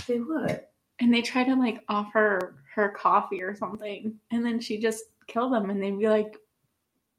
They 0.07 0.19
would. 0.19 0.61
and 0.99 1.13
they 1.13 1.23
try 1.23 1.45
to 1.45 1.55
like 1.55 1.81
offer 1.89 2.55
her 2.75 2.89
coffee 2.91 3.41
or 3.41 3.55
something 3.55 4.15
and 4.31 4.45
then 4.45 4.59
she 4.61 4.79
just 4.79 5.03
kill 5.27 5.49
them 5.51 5.69
and 5.71 5.83
they'd 5.83 5.99
be 5.99 6.09
like 6.09 6.37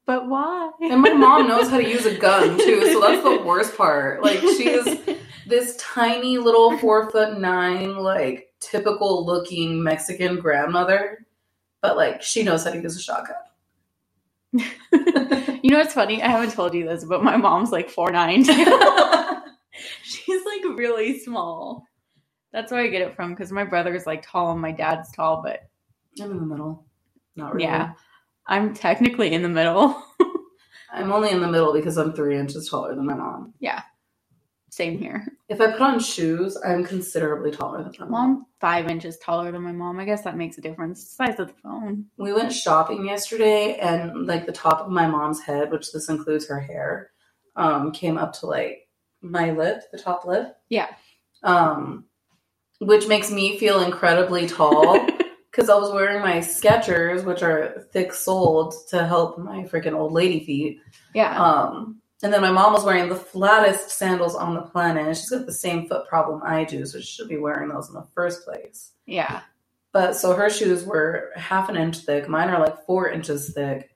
but 0.07 0.27
why 0.29 0.71
And 0.89 1.01
my 1.01 1.13
mom 1.13 1.47
knows 1.49 1.69
how 1.69 1.77
to 1.77 1.87
use 1.89 2.05
a 2.05 2.15
gun 2.17 2.57
too, 2.59 2.91
so 2.93 3.01
that's 3.01 3.23
the 3.23 3.41
worst 3.45 3.77
part. 3.77 4.23
Like 4.23 4.39
she 4.39 4.69
is 4.69 4.99
this 5.47 5.77
tiny 5.77 6.37
little 6.39 6.77
four 6.79 7.11
foot 7.11 7.39
nine, 7.39 7.97
like 7.97 8.53
typical 8.61 9.25
looking 9.25 9.83
Mexican 9.83 10.39
grandmother, 10.39 11.25
but 11.81 11.97
like 11.97 12.21
she 12.23 12.43
knows 12.43 12.65
how 12.65 12.71
to 12.71 12.81
use 12.81 12.97
a 12.97 13.01
shotgun. 13.01 13.37
you 15.67 15.73
know 15.73 15.79
what's 15.79 15.93
funny 15.93 16.23
i 16.23 16.29
haven't 16.29 16.53
told 16.53 16.73
you 16.73 16.87
this 16.87 17.03
but 17.03 17.21
my 17.23 17.35
mom's 17.35 17.71
like 17.71 17.89
four 17.89 18.09
nine 18.09 18.41
she's 20.01 20.45
like 20.45 20.77
really 20.77 21.19
small 21.19 21.83
that's 22.53 22.71
where 22.71 22.81
i 22.81 22.87
get 22.87 23.01
it 23.01 23.17
from 23.17 23.31
because 23.31 23.51
my 23.51 23.65
brother's 23.65 24.05
like 24.05 24.25
tall 24.25 24.53
and 24.53 24.61
my 24.61 24.71
dad's 24.71 25.11
tall 25.11 25.41
but 25.43 25.59
I'm 26.21 26.31
in 26.31 26.37
the 26.37 26.45
middle. 26.45 26.85
Not 27.35 27.53
really. 27.53 27.65
yeah 27.65 27.91
i'm 28.47 28.73
technically 28.73 29.33
in 29.33 29.41
the 29.41 29.49
middle 29.49 30.01
I'm 30.93 31.11
only 31.11 31.31
in 31.31 31.41
the 31.41 31.47
middle 31.47 31.73
because 31.73 31.97
I'm 31.97 32.13
three 32.13 32.39
inches 32.39 32.69
taller 32.69 32.95
than 32.95 33.05
my 33.05 33.13
mom. 33.13 33.53
Same 34.77 34.95
here 35.03 35.19
If 35.49 35.59
I 35.61 35.67
put 35.71 35.81
on 35.81 35.99
shoes, 35.99 36.51
I'm 36.67 36.83
considerably 36.93 37.51
taller 37.51 37.81
than 37.83 37.93
my 37.99 38.05
well, 38.05 38.09
mom. 38.21 38.29
i'm 38.37 38.45
five 38.67 38.85
inches 38.95 39.17
taller 39.27 39.51
than 39.51 39.61
my 39.69 39.71
mom 39.71 39.99
i 39.99 40.05
guess 40.05 40.23
that 40.23 40.37
makes 40.41 40.57
a 40.57 40.61
difference 40.67 40.99
size 41.19 41.39
of 41.39 41.47
the 41.47 41.53
phone 41.63 42.05
We 42.17 42.31
went 42.33 42.51
shopping 42.53 43.05
yesterday, 43.13 43.61
and 43.89 44.27
like 44.31 44.45
the 44.45 44.51
top 44.67 44.79
of 44.81 44.89
my 44.99 45.07
mom's 45.15 45.41
head, 45.41 45.71
which 45.71 45.91
this 45.91 46.09
includes 46.09 46.47
her 46.47 46.59
hair, 46.59 47.11
um, 47.63 47.91
came 47.91 48.17
up 48.23 48.31
to 48.39 48.45
like 48.57 48.87
my 49.21 49.51
lip, 49.51 49.77
the 49.91 49.97
top 50.07 50.25
lip. 50.25 50.45
Yeah. 50.69 50.89
Um, 51.43 52.05
which 52.79 53.07
makes 53.07 53.29
me 53.31 53.57
feel 53.57 53.81
incredibly 53.81 54.47
tall 54.47 54.99
because 55.51 55.69
I 55.69 55.75
was 55.75 55.91
wearing 55.91 56.21
my 56.21 56.37
Skechers, 56.37 57.23
which 57.25 57.41
are 57.41 57.61
thick 57.93 58.13
soled 58.13 58.75
to 58.91 58.97
help 59.13 59.39
my 59.39 59.59
freaking 59.71 59.93
old 59.99 60.13
lady 60.13 60.39
feet. 60.45 60.79
yeah 61.15 61.31
Um, 61.47 62.01
and 62.23 62.33
then 62.33 62.41
my 62.41 62.51
mom 62.51 62.73
was 62.73 62.83
wearing 62.83 63.09
the 63.09 63.15
flattest 63.15 63.91
sandals 63.91 64.35
on 64.35 64.55
the 64.55 64.61
planet. 64.61 65.05
And 65.05 65.15
She's 65.15 65.29
got 65.29 65.45
the 65.45 65.53
same 65.53 65.87
foot 65.87 66.07
problem 66.07 66.41
I 66.43 66.63
do, 66.63 66.85
so 66.85 66.99
she 66.99 67.05
should 67.05 67.29
be 67.29 67.37
wearing 67.37 67.69
those 67.69 67.89
in 67.89 67.93
the 67.93 68.07
first 68.15 68.43
place. 68.43 68.93
yeah 69.05 69.41
But 69.91 70.15
so 70.15 70.33
her 70.33 70.49
shoes 70.49 70.83
were 70.83 71.31
half 71.35 71.69
an 71.69 71.77
inch 71.77 71.99
thick. 71.99 72.27
Mine 72.27 72.49
are 72.49 72.59
like 72.59 72.85
four 72.85 73.09
inches 73.09 73.53
thick. 73.53 73.91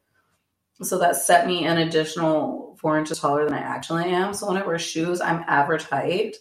So 0.83 0.97
that 0.99 1.15
set 1.15 1.47
me 1.47 1.65
an 1.65 1.77
additional 1.79 2.77
four 2.79 2.97
inches 2.97 3.19
taller 3.19 3.45
than 3.45 3.53
I 3.53 3.59
actually 3.59 4.05
am. 4.05 4.33
So 4.33 4.47
when 4.47 4.57
I 4.57 4.65
wear 4.65 4.79
shoes, 4.79 5.21
I'm 5.21 5.43
average 5.47 5.83
height, 5.83 6.37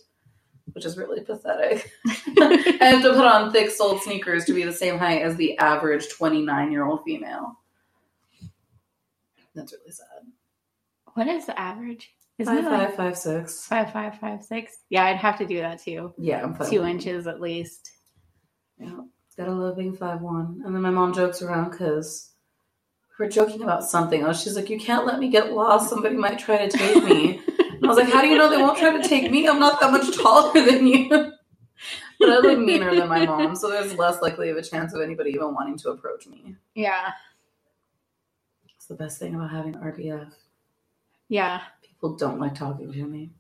which 0.73 0.85
is 0.87 0.97
really 0.99 1.23
pathetic. 1.23 1.91
I 2.07 2.79
have 2.81 3.03
to 3.03 3.13
put 3.13 3.25
on 3.25 3.53
thick 3.53 3.71
soled 3.71 4.03
sneakers 4.03 4.45
to 4.47 4.55
be 4.55 4.65
the 4.65 4.73
same 4.73 4.99
height 4.99 5.23
as 5.23 5.37
the 5.37 5.59
average 5.59 6.09
29 6.11 6.73
year 6.73 6.85
old 6.85 7.05
female. 7.05 7.59
That's 9.55 9.73
really 9.73 9.93
sad. 9.93 10.07
What 11.21 11.29
is 11.29 11.45
the 11.45 11.61
average? 11.61 12.11
Isn't 12.39 12.55
Five 12.57 12.65
it 12.65 12.71
like 12.71 12.89
five 12.89 12.97
five 12.97 13.19
six. 13.19 13.67
five 13.67 13.93
five 13.93 14.19
five 14.19 14.43
six? 14.43 14.79
Yeah, 14.89 15.05
I'd 15.05 15.19
have 15.19 15.37
to 15.37 15.47
do 15.47 15.59
that 15.59 15.83
too. 15.83 16.15
Yeah, 16.17 16.43
I'm 16.43 16.55
five 16.55 16.71
Two 16.71 16.81
one. 16.81 16.93
inches 16.93 17.27
at 17.27 17.43
least. 17.43 17.91
Yeah, 18.79 19.01
gotta 19.37 19.53
love 19.53 19.77
being 19.77 19.95
five 19.95 20.23
one. 20.23 20.63
And 20.65 20.75
then 20.75 20.81
my 20.81 20.89
mom 20.89 21.13
jokes 21.13 21.43
around 21.43 21.73
because 21.73 22.31
we're 23.19 23.29
joking 23.29 23.63
about 23.63 23.85
something. 23.85 24.25
Oh, 24.25 24.33
she's 24.33 24.57
like, 24.57 24.71
"You 24.71 24.81
can't 24.81 25.05
let 25.05 25.19
me 25.19 25.29
get 25.29 25.53
lost. 25.53 25.91
Somebody 25.91 26.17
might 26.17 26.39
try 26.39 26.67
to 26.67 26.75
take 26.75 27.05
me." 27.05 27.43
and 27.59 27.85
I 27.85 27.87
was 27.89 27.99
like, 27.99 28.09
"How 28.09 28.23
do 28.23 28.29
you 28.29 28.39
know 28.39 28.49
they 28.49 28.57
won't 28.57 28.79
try 28.79 28.97
to 28.99 29.07
take 29.07 29.31
me? 29.31 29.47
I'm 29.47 29.61
not 29.61 29.79
that 29.83 29.93
much 29.93 30.17
taller 30.17 30.55
than 30.55 30.87
you." 30.87 31.07
but 31.11 32.31
I 32.31 32.39
look 32.39 32.59
meaner 32.61 32.95
than 32.95 33.11
my 33.11 33.27
mom, 33.27 33.55
so 33.57 33.69
there's 33.69 33.95
less 33.99 34.23
likely 34.23 34.49
of 34.49 34.57
a 34.57 34.63
chance 34.63 34.95
of 34.95 35.03
anybody 35.03 35.33
even 35.33 35.53
wanting 35.53 35.77
to 35.81 35.91
approach 35.91 36.27
me. 36.27 36.57
Yeah, 36.75 37.11
It's 38.75 38.87
the 38.87 38.95
best 38.95 39.19
thing 39.19 39.35
about 39.35 39.51
having 39.51 39.75
RBF. 39.75 40.33
Yeah. 41.31 41.63
People 41.83 42.17
don't 42.17 42.41
like 42.41 42.57
talking 42.57 42.93
to 42.93 43.05
me. 43.07 43.31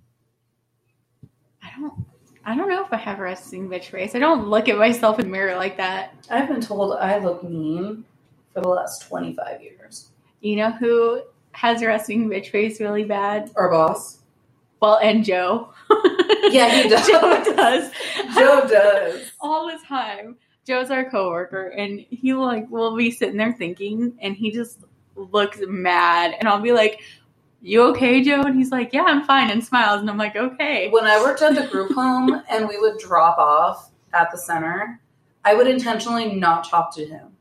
I 1.62 1.70
don't. 1.80 2.06
I 2.46 2.56
don't 2.56 2.70
know 2.70 2.84
if 2.84 2.92
I 2.92 2.96
have 2.98 3.20
a 3.20 3.22
resting 3.24 3.68
bitch 3.68 3.86
face. 3.86 4.14
I 4.14 4.20
don't 4.20 4.48
look 4.48 4.68
at 4.68 4.78
myself 4.78 5.18
in 5.20 5.26
the 5.26 5.32
mirror 5.32 5.56
like 5.56 5.76
that. 5.78 6.14
I've 6.30 6.48
been 6.48 6.62
told 6.62 6.96
I 6.98 7.18
look 7.18 7.44
mean 7.44 8.04
for 8.54 8.62
the 8.62 8.68
last 8.68 9.02
25 9.02 9.62
years. 9.62 10.10
You 10.40 10.56
know 10.56 10.72
who 10.72 11.22
has 11.52 11.82
a 11.82 11.88
resting 11.88 12.30
bitch 12.30 12.50
face 12.50 12.80
really 12.80 13.04
bad? 13.04 13.50
Our 13.56 13.70
boss. 13.70 14.20
Well, 14.80 14.98
and 15.02 15.24
Joe. 15.24 15.70
Yeah, 16.50 16.82
he 16.82 16.88
does. 16.90 17.06
Joe 17.06 17.44
does. 17.56 17.92
Joe 18.34 18.66
does. 18.68 19.30
all 19.40 19.66
the 19.68 19.78
time. 19.86 20.36
Joe's 20.66 20.90
our 20.90 21.10
coworker, 21.10 21.68
and 21.68 22.00
he 22.10 22.34
like 22.34 22.68
will 22.70 22.96
be 22.96 23.10
sitting 23.10 23.36
there 23.36 23.52
thinking, 23.52 24.14
and 24.20 24.36
he 24.36 24.50
just 24.52 24.80
looks 25.16 25.60
mad, 25.68 26.34
and 26.38 26.48
I'll 26.48 26.60
be 26.60 26.72
like, 26.72 27.02
"You 27.62 27.82
okay, 27.90 28.22
Joe?" 28.22 28.42
And 28.42 28.56
he's 28.56 28.70
like, 28.70 28.92
"Yeah, 28.92 29.04
I'm 29.04 29.24
fine," 29.24 29.50
and 29.50 29.62
smiles, 29.64 30.00
and 30.00 30.10
I'm 30.10 30.18
like, 30.18 30.36
"Okay." 30.36 30.88
When 30.90 31.04
I 31.04 31.20
worked 31.20 31.42
at 31.42 31.54
the 31.54 31.66
group 31.66 31.92
home 31.92 32.42
and 32.50 32.68
we 32.68 32.78
would 32.78 32.98
drop 32.98 33.38
off 33.38 33.90
at 34.12 34.30
the 34.30 34.38
center, 34.38 35.00
I 35.44 35.54
would 35.54 35.66
intentionally 35.66 36.34
not 36.34 36.64
talk 36.64 36.94
to 36.96 37.04
him. 37.04 37.36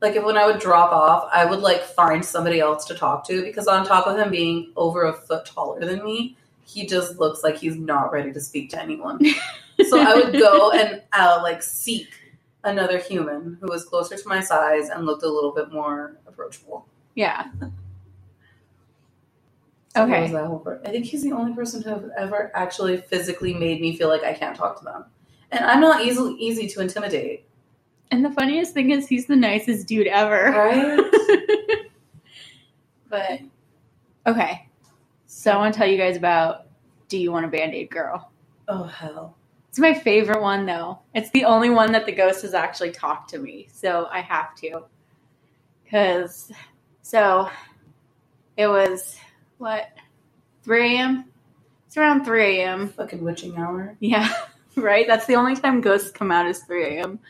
Like 0.00 0.16
if 0.16 0.24
when 0.24 0.36
I 0.36 0.46
would 0.46 0.60
drop 0.60 0.92
off, 0.92 1.28
I 1.32 1.44
would 1.44 1.60
like 1.60 1.82
find 1.82 2.24
somebody 2.24 2.60
else 2.60 2.84
to 2.86 2.94
talk 2.94 3.26
to 3.26 3.42
because 3.42 3.66
on 3.66 3.84
top 3.84 4.06
of 4.06 4.18
him 4.18 4.30
being 4.30 4.72
over 4.76 5.04
a 5.04 5.12
foot 5.12 5.44
taller 5.44 5.84
than 5.84 6.04
me, 6.04 6.36
he 6.64 6.86
just 6.86 7.18
looks 7.18 7.42
like 7.42 7.56
he's 7.58 7.76
not 7.76 8.12
ready 8.12 8.32
to 8.32 8.40
speak 8.40 8.70
to 8.70 8.80
anyone. 8.80 9.20
so 9.88 10.00
I 10.00 10.14
would 10.14 10.32
go 10.32 10.70
and 10.72 11.02
uh, 11.12 11.40
like 11.42 11.62
seek 11.62 12.08
another 12.64 12.98
human 12.98 13.58
who 13.60 13.66
was 13.68 13.84
closer 13.84 14.16
to 14.16 14.28
my 14.28 14.40
size 14.40 14.88
and 14.88 15.04
looked 15.04 15.22
a 15.22 15.28
little 15.28 15.52
bit 15.52 15.72
more 15.72 16.16
approachable. 16.26 16.86
Yeah. 17.14 17.46
So 19.94 20.04
Okay. 20.04 20.22
was 20.22 20.32
that 20.32 20.46
whole 20.46 20.60
part. 20.60 20.82
I 20.86 20.90
think 20.90 21.04
he's 21.04 21.22
the 21.22 21.32
only 21.32 21.52
person 21.54 21.82
who 21.82 21.90
have 21.90 22.10
ever 22.16 22.52
actually 22.54 22.98
physically 22.98 23.54
made 23.54 23.80
me 23.80 23.96
feel 23.96 24.08
like 24.08 24.22
I 24.22 24.32
can't 24.32 24.56
talk 24.56 24.78
to 24.78 24.84
them. 24.84 25.04
And 25.50 25.64
I'm 25.64 25.80
not 25.80 26.04
easily 26.04 26.34
easy 26.34 26.68
to 26.68 26.80
intimidate. 26.80 27.44
And 28.12 28.24
the 28.24 28.30
funniest 28.30 28.72
thing 28.74 28.90
is, 28.90 29.08
he's 29.08 29.26
the 29.26 29.36
nicest 29.36 29.86
dude 29.88 30.06
ever. 30.06 30.50
Right? 30.52 31.00
But 33.10 33.40
okay, 34.24 34.68
so 35.26 35.50
I 35.50 35.56
want 35.56 35.74
to 35.74 35.78
tell 35.78 35.88
you 35.88 35.98
guys 35.98 36.16
about 36.16 36.68
"Do 37.08 37.18
You 37.18 37.32
Want 37.32 37.44
a 37.44 37.48
Band 37.48 37.74
Aid 37.74 37.90
Girl?" 37.90 38.30
oh 38.68 38.84
hell. 38.84 39.36
It's 39.68 39.80
my 39.80 39.92
favorite 39.92 40.40
one 40.40 40.64
though. 40.64 41.00
It's 41.14 41.30
the 41.30 41.44
only 41.44 41.70
one 41.70 41.90
that 41.92 42.06
the 42.06 42.12
ghost 42.12 42.42
has 42.42 42.54
actually 42.54 42.92
talked 42.92 43.30
to 43.30 43.38
me, 43.38 43.68
so 43.72 44.08
I 44.12 44.20
have 44.20 44.54
to. 44.56 44.84
Cause 45.90 46.52
so 47.02 47.50
it 48.56 48.68
was 48.68 49.18
what 49.60 49.88
3 50.62 50.96
a.m. 50.96 51.24
It's 51.86 51.96
around 51.96 52.24
3 52.24 52.60
a.m. 52.60 52.88
Fucking 52.88 53.22
witching 53.22 53.56
hour. 53.56 53.96
Yeah, 54.00 54.32
right. 54.76 55.06
That's 55.06 55.26
the 55.26 55.36
only 55.36 55.56
time 55.56 55.80
ghosts 55.80 56.10
come 56.10 56.32
out 56.32 56.46
is 56.46 56.60
3 56.60 56.96
a.m. 56.96 57.20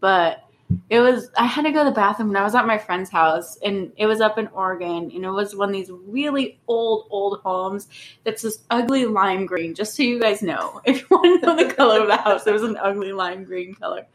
But 0.00 0.44
it 0.88 1.00
was 1.00 1.30
I 1.36 1.46
had 1.46 1.62
to 1.62 1.72
go 1.72 1.82
to 1.82 1.90
the 1.90 1.94
bathroom 1.94 2.28
and 2.28 2.38
I 2.38 2.44
was 2.44 2.54
at 2.54 2.66
my 2.66 2.78
friend's 2.78 3.10
house 3.10 3.58
and 3.58 3.92
it 3.96 4.06
was 4.06 4.20
up 4.20 4.38
in 4.38 4.46
Oregon 4.48 5.10
and 5.12 5.24
it 5.24 5.30
was 5.30 5.56
one 5.56 5.68
of 5.68 5.74
these 5.74 5.90
really 5.90 6.60
old 6.68 7.06
old 7.10 7.40
homes 7.40 7.88
that's 8.24 8.42
this 8.42 8.60
ugly 8.70 9.04
lime 9.04 9.46
green. 9.46 9.74
Just 9.74 9.96
so 9.96 10.02
you 10.04 10.20
guys 10.20 10.42
know, 10.42 10.80
if 10.86 11.00
you 11.00 11.06
want 11.10 11.40
to 11.40 11.46
know 11.46 11.56
the 11.56 11.74
color 11.74 12.02
of 12.02 12.06
the 12.06 12.16
house, 12.16 12.46
it 12.46 12.52
was 12.52 12.62
an 12.62 12.76
ugly 12.76 13.12
lime 13.12 13.44
green 13.44 13.74
color. 13.74 14.06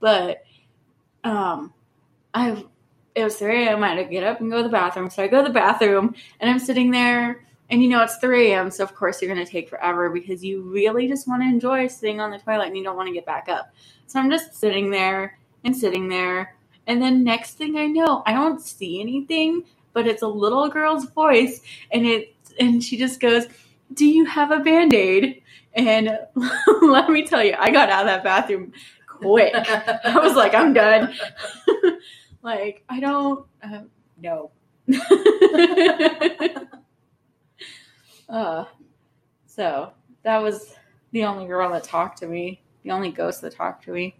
But 0.00 0.44
um, 1.24 1.72
I 2.34 2.64
it 3.16 3.24
was 3.24 3.36
3 3.38 3.66
a.m. 3.66 3.84
I 3.84 3.90
had 3.90 3.96
to 3.96 4.04
get 4.04 4.24
up 4.24 4.40
and 4.40 4.50
go 4.52 4.58
to 4.58 4.64
the 4.64 4.70
bathroom. 4.70 5.10
So 5.10 5.24
I 5.24 5.28
go 5.28 5.42
to 5.42 5.48
the 5.48 5.54
bathroom 5.54 6.14
and 6.40 6.50
I'm 6.50 6.60
sitting 6.60 6.92
there 6.92 7.44
and 7.70 7.82
you 7.82 7.88
know 7.88 8.02
it's 8.04 8.18
3 8.18 8.52
a.m. 8.52 8.70
So 8.70 8.84
of 8.84 8.94
course 8.94 9.22
you're 9.22 9.34
gonna 9.34 9.46
take 9.46 9.70
forever 9.70 10.10
because 10.10 10.44
you 10.44 10.62
really 10.62 11.08
just 11.08 11.28
want 11.28 11.42
to 11.42 11.48
enjoy 11.48 11.88
sitting 11.88 12.20
on 12.20 12.30
the 12.30 12.38
toilet 12.38 12.68
and 12.68 12.78
you 12.78 12.84
don't 12.84 12.96
want 12.96 13.08
to 13.08 13.14
get 13.14 13.26
back 13.26 13.48
up. 13.48 13.74
So 14.06 14.20
I'm 14.20 14.30
just 14.30 14.54
sitting 14.54 14.90
there 14.90 15.38
and 15.64 15.76
sitting 15.76 16.08
there. 16.08 16.56
And 16.86 17.02
then 17.02 17.24
next 17.24 17.54
thing 17.54 17.78
I 17.78 17.86
know, 17.86 18.22
I 18.26 18.32
don't 18.34 18.60
see 18.62 19.00
anything, 19.00 19.64
but 19.94 20.06
it's 20.08 20.22
a 20.22 20.28
little 20.28 20.68
girl's 20.68 21.06
voice, 21.06 21.62
and 21.92 22.06
it 22.06 22.36
and 22.60 22.82
she 22.84 22.98
just 22.98 23.20
goes, 23.20 23.46
"Do 23.94 24.06
you 24.06 24.26
have 24.26 24.52
a 24.52 24.60
band 24.60 24.94
aid?" 24.94 25.42
And 25.74 26.18
let 26.82 27.10
me 27.10 27.26
tell 27.26 27.44
you, 27.44 27.56
I 27.58 27.70
got 27.70 27.90
out 27.90 28.02
of 28.02 28.06
that 28.06 28.24
bathroom 28.24 28.72
quick. 29.08 29.54
I 29.54 30.18
was 30.20 30.36
like, 30.36 30.54
I'm 30.54 30.74
done. 30.74 31.14
like 32.46 32.84
I 32.88 33.00
don't 33.00 33.46
uh, 33.64 33.82
no. 34.22 34.52
Uh, 38.28 38.64
so 39.46 39.92
that 40.24 40.42
was 40.42 40.74
the 41.12 41.24
only 41.24 41.46
girl 41.46 41.70
that 41.72 41.84
talked 41.84 42.18
to 42.18 42.26
me, 42.28 42.62
the 42.84 42.90
only 42.92 43.10
ghost 43.10 43.42
that 43.42 43.54
talked 43.54 43.84
to 43.84 43.92
me. 43.92 44.16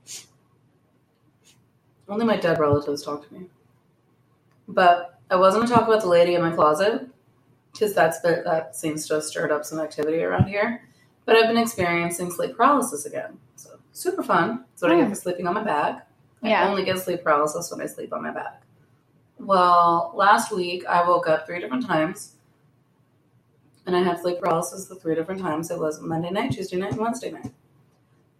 Only 2.08 2.26
my 2.26 2.36
dead 2.38 2.58
relatives 2.60 3.02
talk 3.04 3.28
to 3.28 3.34
me. 3.34 3.46
But 4.68 5.20
I 5.30 5.36
was 5.36 5.54
going 5.54 5.66
to 5.66 5.72
talk 5.72 5.88
about 5.88 6.02
the 6.02 6.08
lady 6.08 6.34
in 6.34 6.42
my 6.42 6.52
closet 6.52 7.08
because 7.72 7.94
that's 7.94 8.20
the, 8.20 8.42
that 8.44 8.76
seems 8.76 9.06
to 9.08 9.14
have 9.14 9.24
stirred 9.24 9.52
up 9.52 9.64
some 9.64 9.80
activity 9.80 10.22
around 10.22 10.48
here. 10.48 10.82
But 11.26 11.36
I've 11.36 11.48
been 11.48 11.58
experiencing 11.58 12.30
sleep 12.32 12.56
paralysis 12.56 13.06
again. 13.06 13.38
So 13.56 13.78
super 13.92 14.22
fun. 14.22 14.64
That's 14.70 14.82
what 14.82 14.92
I 14.92 14.96
get 14.96 15.08
Hmm. 15.08 15.10
for 15.10 15.16
sleeping 15.16 15.46
on 15.48 15.54
my 15.54 15.64
back. 15.64 16.05
I 16.42 16.68
only 16.68 16.84
get 16.84 16.98
sleep 16.98 17.24
paralysis 17.24 17.70
when 17.70 17.80
I 17.80 17.86
sleep 17.86 18.12
on 18.12 18.22
my 18.22 18.30
back. 18.30 18.62
Well, 19.38 20.12
last 20.14 20.52
week 20.52 20.84
I 20.86 21.06
woke 21.06 21.28
up 21.28 21.46
three 21.46 21.60
different 21.60 21.86
times. 21.86 22.32
And 23.86 23.96
I 23.96 24.02
had 24.02 24.20
sleep 24.20 24.40
paralysis 24.40 24.86
the 24.86 24.96
three 24.96 25.14
different 25.14 25.40
times. 25.40 25.70
It 25.70 25.78
was 25.78 26.00
Monday 26.00 26.30
night, 26.30 26.52
Tuesday 26.52 26.76
night, 26.76 26.92
and 26.92 27.00
Wednesday 27.00 27.30
night. 27.30 27.52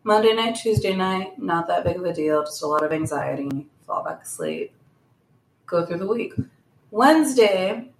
Monday 0.07 0.35
night, 0.35 0.55
Tuesday 0.55 0.95
night, 0.95 1.37
not 1.37 1.67
that 1.67 1.83
big 1.83 1.97
of 1.97 2.05
a 2.05 2.13
deal, 2.13 2.45
just 2.45 2.63
a 2.63 2.67
lot 2.67 2.85
of 2.85 2.93
anxiety, 2.93 3.67
fall 3.89 4.05
back 4.05 4.23
asleep, 4.23 4.73
go 5.67 5.85
through 5.85 5.99
the 5.99 6.07
week. 6.07 6.33
Wednesday, 6.93 7.91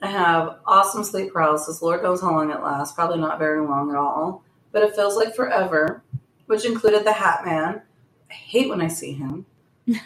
I 0.00 0.06
have 0.06 0.60
awesome 0.64 1.02
sleep 1.02 1.32
paralysis. 1.32 1.82
Lord 1.82 2.04
knows 2.04 2.20
how 2.20 2.30
long 2.30 2.52
it 2.52 2.62
lasts, 2.62 2.94
probably 2.94 3.18
not 3.18 3.40
very 3.40 3.66
long 3.66 3.90
at 3.90 3.96
all, 3.96 4.44
but 4.70 4.84
it 4.84 4.94
feels 4.94 5.16
like 5.16 5.34
forever, 5.34 6.04
which 6.46 6.64
included 6.64 7.04
the 7.04 7.12
Hat 7.12 7.44
Man. 7.44 7.82
I 8.30 8.34
hate 8.34 8.68
when 8.68 8.80
I 8.80 8.88
see 8.88 9.12
him. 9.12 9.46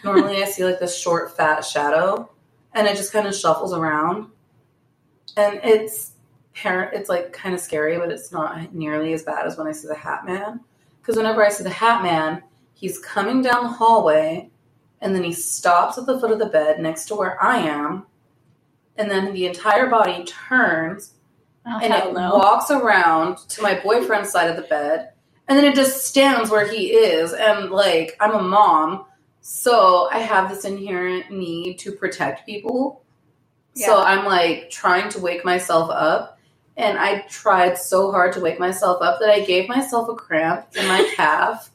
Normally, 0.03 0.41
I 0.41 0.45
see 0.45 0.63
like 0.65 0.79
this 0.79 0.97
short, 0.97 1.35
fat 1.37 1.63
shadow, 1.63 2.29
and 2.73 2.87
it 2.87 2.97
just 2.97 3.13
kind 3.13 3.27
of 3.27 3.35
shuffles 3.35 3.73
around, 3.73 4.27
and 5.37 5.59
it's 5.63 6.13
parent. 6.55 6.93
It's 6.93 7.09
like 7.09 7.33
kind 7.33 7.53
of 7.53 7.61
scary, 7.61 7.97
but 7.97 8.11
it's 8.11 8.31
not 8.31 8.73
nearly 8.73 9.13
as 9.13 9.23
bad 9.23 9.45
as 9.45 9.57
when 9.57 9.67
I 9.67 9.71
see 9.71 9.87
the 9.87 9.95
Hat 9.95 10.25
Man. 10.25 10.61
Because 11.01 11.17
whenever 11.17 11.45
I 11.45 11.49
see 11.49 11.63
the 11.63 11.69
Hat 11.69 12.01
Man, 12.01 12.41
he's 12.73 12.97
coming 12.99 13.41
down 13.41 13.63
the 13.63 13.69
hallway, 13.69 14.49
and 15.01 15.13
then 15.13 15.23
he 15.23 15.33
stops 15.33 15.97
at 15.97 16.07
the 16.07 16.19
foot 16.19 16.31
of 16.31 16.39
the 16.39 16.47
bed 16.47 16.79
next 16.79 17.05
to 17.05 17.15
where 17.15 17.41
I 17.43 17.57
am, 17.57 18.05
and 18.97 19.11
then 19.11 19.33
the 19.33 19.45
entire 19.45 19.87
body 19.87 20.23
turns 20.25 21.11
Oh, 21.67 21.79
and 21.81 21.91
it 21.93 22.13
no. 22.13 22.35
walks 22.35 22.69
around 22.69 23.37
to 23.49 23.61
my 23.63 23.79
boyfriend's 23.79 24.29
side 24.29 24.49
of 24.51 24.55
the 24.55 24.61
bed 24.63 25.13
and 25.47 25.57
then 25.57 25.65
it 25.65 25.75
just 25.75 26.05
stands 26.07 26.49
where 26.51 26.67
he 26.67 26.87
is. 26.93 27.33
And 27.33 27.71
like 27.71 28.17
i'm 28.21 28.33
a 28.35 28.43
mom 28.43 29.05
so 29.41 30.09
i 30.11 30.19
have 30.19 30.49
this 30.49 30.65
inherent 30.65 31.31
need 31.31 31.79
to 31.79 31.91
protect 31.93 32.45
people. 32.45 33.03
So 33.75 34.01
i'm 34.03 34.25
like 34.25 34.69
trying 34.71 35.09
to 35.11 35.19
wake 35.19 35.45
myself 35.45 35.89
up. 35.91 36.39
And 36.77 36.97
i 36.99 37.21
tried 37.29 37.77
so 37.77 38.11
hard 38.11 38.33
to 38.33 38.41
wake 38.41 38.59
myself 38.59 39.01
up 39.01 39.19
that 39.21 39.29
i 39.29 39.41
gave 39.45 39.69
myself 39.69 40.09
a 40.09 40.15
cramp 40.15 40.67
in 40.75 40.87
my 40.87 41.11
calf 41.17 41.71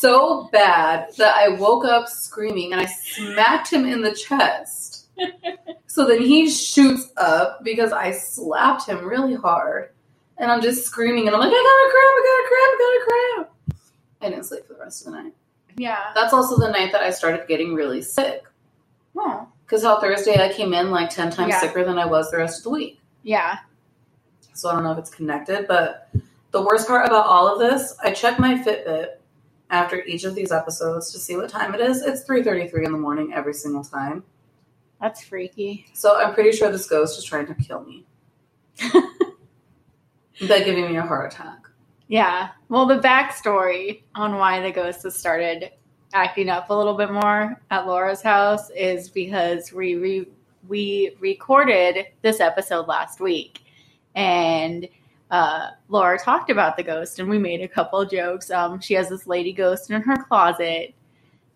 so 0.00 0.48
bad 0.52 1.08
that 1.18 1.36
i 1.36 1.48
woke 1.50 1.84
up 1.86 2.08
screaming 2.08 2.72
and 2.72 2.80
i 2.82 2.86
smacked 2.86 3.72
him 3.72 3.86
in 3.86 4.02
the 4.02 4.14
chest. 4.14 5.08
So 5.86 6.06
then 6.06 6.22
he 6.22 6.50
shoots 6.50 7.10
up 7.18 7.64
because 7.64 7.92
I 7.92 8.12
slapped 8.12 8.88
him 8.88 9.06
really 9.06 9.36
hard. 9.36 9.90
And 10.38 10.50
I'm 10.52 10.60
just 10.62 10.84
screaming 10.84 11.26
and 11.26 11.34
I'm 11.34 11.40
like, 11.40 11.50
I 11.50 11.52
got 11.52 11.58
a 11.58 11.90
cramp, 11.92 12.14
I 12.16 12.22
got 12.28 12.44
a 12.44 12.48
cramp, 12.48 12.72
I 12.72 12.78
got 12.78 12.94
a 12.94 13.04
cramp. 13.44 13.78
I 14.20 14.28
didn't 14.30 14.44
sleep 14.44 14.66
for 14.66 14.74
the 14.74 14.80
rest 14.80 15.06
of 15.06 15.12
the 15.12 15.22
night. 15.22 15.34
yeah. 15.76 16.12
That's 16.14 16.32
also 16.32 16.56
the 16.58 16.70
night 16.70 16.92
that 16.92 17.02
I 17.02 17.10
started 17.10 17.46
getting 17.48 17.74
really 17.74 18.02
sick. 18.02 18.44
Oh. 19.16 19.48
Because 19.64 19.82
how 19.82 20.00
Thursday 20.00 20.40
I 20.42 20.52
came 20.52 20.72
in 20.74 20.90
like 20.90 21.10
10 21.10 21.30
times 21.30 21.50
Yeah. 21.50 21.60
sicker 21.60 21.84
than 21.84 21.98
I 21.98 22.06
was 22.06 22.30
the 22.30 22.38
rest 22.38 22.58
of 22.58 22.64
the 22.64 22.70
week. 22.70 23.00
Yeah. 23.22 23.58
So 24.54 24.68
I 24.70 24.74
don't 24.74 24.82
know 24.84 24.92
if 24.92 24.98
it's 24.98 25.10
connected, 25.10 25.66
but 25.68 26.08
the 26.50 26.62
worst 26.62 26.88
part 26.88 27.06
about 27.06 27.26
all 27.26 27.46
of 27.46 27.58
this, 27.58 27.94
I 28.02 28.12
check 28.12 28.38
my 28.38 28.54
Fitbit 28.54 29.16
after 29.70 30.02
each 30.04 30.24
of 30.24 30.34
these 30.34 30.50
episodes 30.50 31.12
to 31.12 31.18
see 31.18 31.36
what 31.36 31.48
time 31.50 31.74
it 31.74 31.80
is. 31.80 32.02
It's 32.02 32.24
3.33 32.24 32.86
in 32.86 32.92
the 32.92 32.98
morning 32.98 33.32
every 33.34 33.54
single 33.54 33.84
time. 33.84 34.24
That's 35.00 35.22
freaky. 35.22 35.86
So 35.92 36.16
I'm 36.18 36.32
pretty 36.34 36.52
sure 36.56 36.70
this 36.72 36.88
ghost 36.88 37.18
is 37.18 37.24
trying 37.24 37.46
to 37.48 37.54
kill 37.54 37.84
me. 37.84 38.04
by 40.46 40.60
giving 40.60 40.86
me 40.86 40.96
a 40.96 41.02
heart 41.02 41.32
attack. 41.32 41.66
Yeah. 42.08 42.48
Well, 42.68 42.86
the 42.86 42.98
backstory 42.98 44.02
on 44.14 44.36
why 44.36 44.60
the 44.60 44.72
ghost 44.72 45.02
has 45.02 45.16
started 45.16 45.70
acting 46.14 46.48
up 46.48 46.70
a 46.70 46.74
little 46.74 46.94
bit 46.94 47.10
more 47.10 47.60
at 47.70 47.86
Laura's 47.86 48.22
house 48.22 48.70
is 48.70 49.10
because 49.10 49.72
we 49.72 49.96
re- 49.96 50.28
we 50.68 51.16
recorded 51.20 52.06
this 52.22 52.40
episode 52.40 52.88
last 52.88 53.20
week, 53.20 53.60
and 54.14 54.88
uh, 55.30 55.70
Laura 55.88 56.18
talked 56.18 56.50
about 56.50 56.76
the 56.76 56.82
ghost, 56.82 57.18
and 57.18 57.28
we 57.28 57.38
made 57.38 57.60
a 57.60 57.68
couple 57.68 58.04
jokes. 58.04 58.50
Um, 58.50 58.80
she 58.80 58.94
has 58.94 59.08
this 59.08 59.26
lady 59.26 59.52
ghost 59.52 59.90
in 59.90 60.00
her 60.02 60.24
closet, 60.24 60.94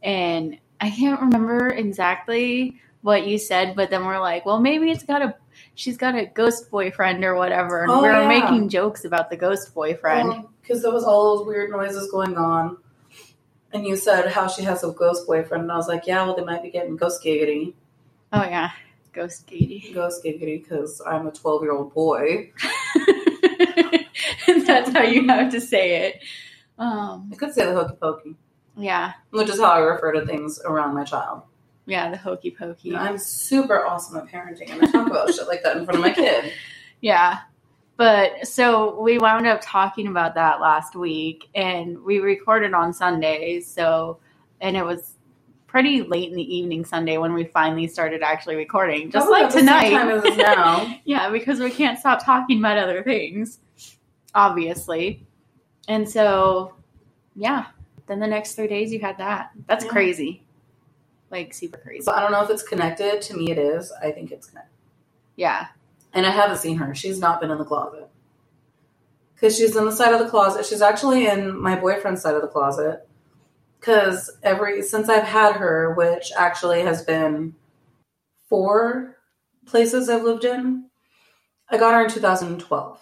and 0.02 0.58
I 0.80 0.90
can't 0.90 1.20
remember 1.20 1.68
exactly 1.68 2.80
what 3.02 3.26
you 3.26 3.38
said, 3.38 3.74
but 3.74 3.90
then 3.90 4.04
we're 4.04 4.20
like, 4.20 4.46
well, 4.46 4.60
maybe 4.60 4.90
it's 4.90 5.04
got 5.04 5.22
a 5.22 5.34
she's 5.74 5.96
got 5.96 6.14
a 6.14 6.26
ghost 6.26 6.70
boyfriend 6.70 7.24
or 7.24 7.35
whatever, 7.35 7.82
and 7.82 7.90
Oh, 7.90 8.02
we 8.02 8.08
were 8.08 8.14
yeah. 8.22 8.28
making 8.28 8.68
jokes 8.68 9.04
about 9.04 9.30
the 9.30 9.37
ghost 9.37 9.74
boyfriend. 9.74 10.44
Because 10.61 10.82
there 10.82 10.92
was 10.92 11.04
all 11.04 11.37
those 11.38 11.46
weird 11.46 11.70
noises 11.70 12.11
going 12.11 12.37
on. 12.37 12.76
And 13.72 13.87
you 13.87 13.96
said 13.96 14.30
how 14.30 14.48
she 14.48 14.62
has 14.62 14.85
a 14.85 14.90
ghost 14.92 15.26
boyfriend. 15.26 15.62
And 15.62 15.72
I 15.72 15.76
was 15.76 15.88
like, 15.88 16.06
yeah, 16.06 16.24
well, 16.24 16.37
they 16.37 16.44
might 16.44 16.62
be 16.62 16.70
getting 16.70 16.96
ghost 16.96 17.22
giggity. 17.24 17.72
Oh 18.32 18.42
yeah, 18.44 18.70
Ghost 19.12 19.46
Katie. 19.46 19.90
Ghost 19.94 20.22
giggity 20.24 20.62
because 20.62 21.00
I'm 21.06 21.26
a 21.26 21.32
12 21.32 21.62
year 21.62 21.72
old 21.72 21.92
boy. 21.94 22.50
That's 24.46 24.90
how 24.90 25.02
you 25.02 25.26
have 25.28 25.50
to 25.52 25.61
say 25.61 26.06
it. 26.06 26.22
Um, 26.78 27.30
I 27.32 27.37
could 27.37 27.52
say 27.52 27.66
the 27.66 27.74
hokey 27.74 27.94
pokey, 28.00 28.35
yeah, 28.76 29.12
which 29.30 29.48
is 29.50 29.58
how 29.61 29.72
I 29.72 29.78
refer 29.78 30.12
to 30.12 30.26
things 30.26 30.61
around 30.64 30.94
my 30.94 31.04
child. 31.04 31.42
Yeah, 31.86 32.10
the 32.10 32.16
hokey 32.16 32.50
pokey. 32.50 32.88
You 32.88 32.94
know, 32.94 33.00
I'm 33.00 33.18
super 33.18 33.86
awesome 33.86 34.16
at 34.18 34.28
parenting 34.28 34.70
and 34.70 34.82
I 34.82 34.90
talk 34.90 35.08
about 35.08 35.32
shit 35.34 35.48
like 35.48 35.62
that 35.62 35.76
in 35.76 35.84
front 35.84 35.98
of 35.98 36.04
my 36.04 36.12
kid. 36.14 36.52
Yeah. 37.00 37.40
But 37.96 38.46
so 38.46 39.00
we 39.00 39.18
wound 39.18 39.46
up 39.46 39.60
talking 39.62 40.06
about 40.08 40.34
that 40.34 40.60
last 40.60 40.96
week 40.96 41.48
and 41.54 41.98
we 42.02 42.18
recorded 42.18 42.74
on 42.74 42.92
Sundays. 42.92 43.66
So, 43.66 44.18
and 44.60 44.76
it 44.76 44.84
was 44.84 45.14
pretty 45.66 46.02
late 46.02 46.30
in 46.30 46.36
the 46.36 46.56
evening 46.56 46.84
Sunday 46.84 47.18
when 47.18 47.32
we 47.32 47.44
finally 47.44 47.86
started 47.88 48.22
actually 48.22 48.56
recording, 48.56 49.10
just 49.10 49.26
Probably 49.26 49.42
like 49.44 49.52
about 49.52 49.52
the 49.52 49.58
same 49.58 49.66
tonight. 49.66 49.90
time 49.90 50.08
as 50.10 50.24
it 50.24 50.32
is 50.32 50.36
now. 50.38 50.96
yeah, 51.04 51.30
because 51.30 51.60
we 51.60 51.70
can't 51.70 51.98
stop 51.98 52.24
talking 52.24 52.58
about 52.58 52.78
other 52.78 53.02
things, 53.02 53.58
obviously. 54.34 55.26
And 55.88 56.08
so, 56.08 56.74
yeah, 57.34 57.66
then 58.06 58.20
the 58.20 58.26
next 58.26 58.54
three 58.54 58.68
days 58.68 58.92
you 58.92 59.00
had 59.00 59.18
that. 59.18 59.50
That's 59.66 59.84
Yeah. 59.84 59.90
crazy. 59.90 60.41
Like, 61.32 61.54
super 61.54 61.78
crazy. 61.78 62.04
So 62.04 62.12
I 62.12 62.20
don't 62.20 62.30
know 62.30 62.44
if 62.44 62.50
it's 62.50 62.62
connected. 62.62 63.22
To 63.22 63.36
me, 63.36 63.50
it 63.50 63.58
is. 63.58 63.90
I 64.02 64.12
think 64.12 64.30
it's 64.30 64.46
connected. 64.46 64.76
Yeah. 65.34 65.68
And 66.12 66.26
I 66.26 66.30
haven't 66.30 66.58
seen 66.58 66.76
her. 66.76 66.94
She's 66.94 67.18
not 67.18 67.40
been 67.40 67.50
in 67.50 67.56
the 67.56 67.64
closet. 67.64 68.08
Because 69.34 69.56
she's 69.56 69.74
in 69.74 69.86
the 69.86 69.92
side 69.92 70.12
of 70.12 70.20
the 70.20 70.28
closet. 70.28 70.66
She's 70.66 70.82
actually 70.82 71.26
in 71.26 71.58
my 71.58 71.74
boyfriend's 71.74 72.20
side 72.20 72.34
of 72.34 72.42
the 72.42 72.48
closet. 72.48 73.08
Because 73.80 74.30
every 74.42 74.82
since 74.82 75.08
I've 75.08 75.24
had 75.24 75.56
her, 75.56 75.94
which 75.94 76.30
actually 76.36 76.82
has 76.82 77.02
been 77.02 77.54
four 78.48 79.16
places 79.66 80.10
I've 80.10 80.22
lived 80.22 80.44
in, 80.44 80.90
I 81.70 81.78
got 81.78 81.94
her 81.94 82.04
in 82.04 82.10
2012. 82.10 83.01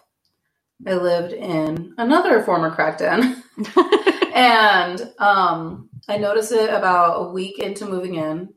I 0.87 0.95
lived 0.95 1.33
in 1.35 1.95
another 1.99 2.43
former 2.45 2.71
crack 2.75 2.99
den. 2.99 3.43
and 4.35 5.13
um, 5.19 5.91
I 6.09 6.19
noticed 6.19 6.53
it 6.53 6.71
about 6.71 7.23
a 7.27 7.33
week 7.33 7.59
into 7.61 7.87
moving 7.87 8.17
in. 8.17 8.55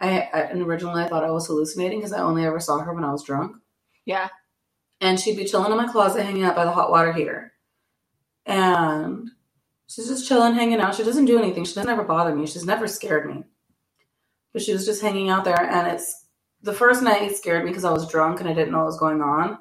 I, 0.00 0.28
I 0.34 0.40
originally 0.52 1.02
I 1.04 1.08
thought 1.08 1.24
I 1.24 1.30
was 1.32 1.46
hallucinating 1.46 2.00
because 2.00 2.12
I 2.12 2.20
only 2.22 2.44
ever 2.46 2.60
saw 2.60 2.80
her 2.80 2.94
when 2.94 3.04
I 3.04 3.12
was 3.12 3.24
drunk. 3.24 3.56
yeah. 4.06 4.28
And 5.00 5.20
she'd 5.20 5.38
be 5.38 5.46
chilling 5.46 5.72
in 5.72 5.78
my 5.78 5.92
closet, 5.92 6.24
hanging 6.24 6.44
out 6.44 6.56
by 6.56 6.66
the 6.66 6.72
hot 6.72 6.90
water 6.90 7.14
heater. 7.14 7.52
And 8.46 9.30
she's 9.88 10.08
just 10.08 10.28
chilling, 10.28 10.54
hanging 10.54 10.80
out. 10.80 10.94
She 10.96 11.04
doesn't 11.04 11.26
do 11.26 11.38
anything. 11.38 11.64
She 11.64 11.74
doesn't 11.74 11.90
ever 11.90 12.04
bother 12.04 12.34
me. 12.36 12.46
She's 12.46 12.66
never 12.66 12.88
scared 12.88 13.26
me. 13.34 13.44
But 14.52 14.62
she 14.62 14.72
was 14.74 14.86
just 14.86 15.02
hanging 15.02 15.30
out 15.30 15.44
there. 15.44 15.60
And 15.60 15.88
it's 15.88 16.26
the 16.62 16.74
first 16.74 17.02
night 17.02 17.22
it 17.22 17.36
scared 17.36 17.64
me 17.64 17.70
because 17.70 17.84
I 17.86 17.92
was 17.92 18.08
drunk 18.10 18.40
and 18.40 18.48
I 18.48 18.54
didn't 18.54 18.72
know 18.72 18.78
what 18.78 18.86
was 18.88 18.98
going 19.00 19.22
on. 19.22 19.58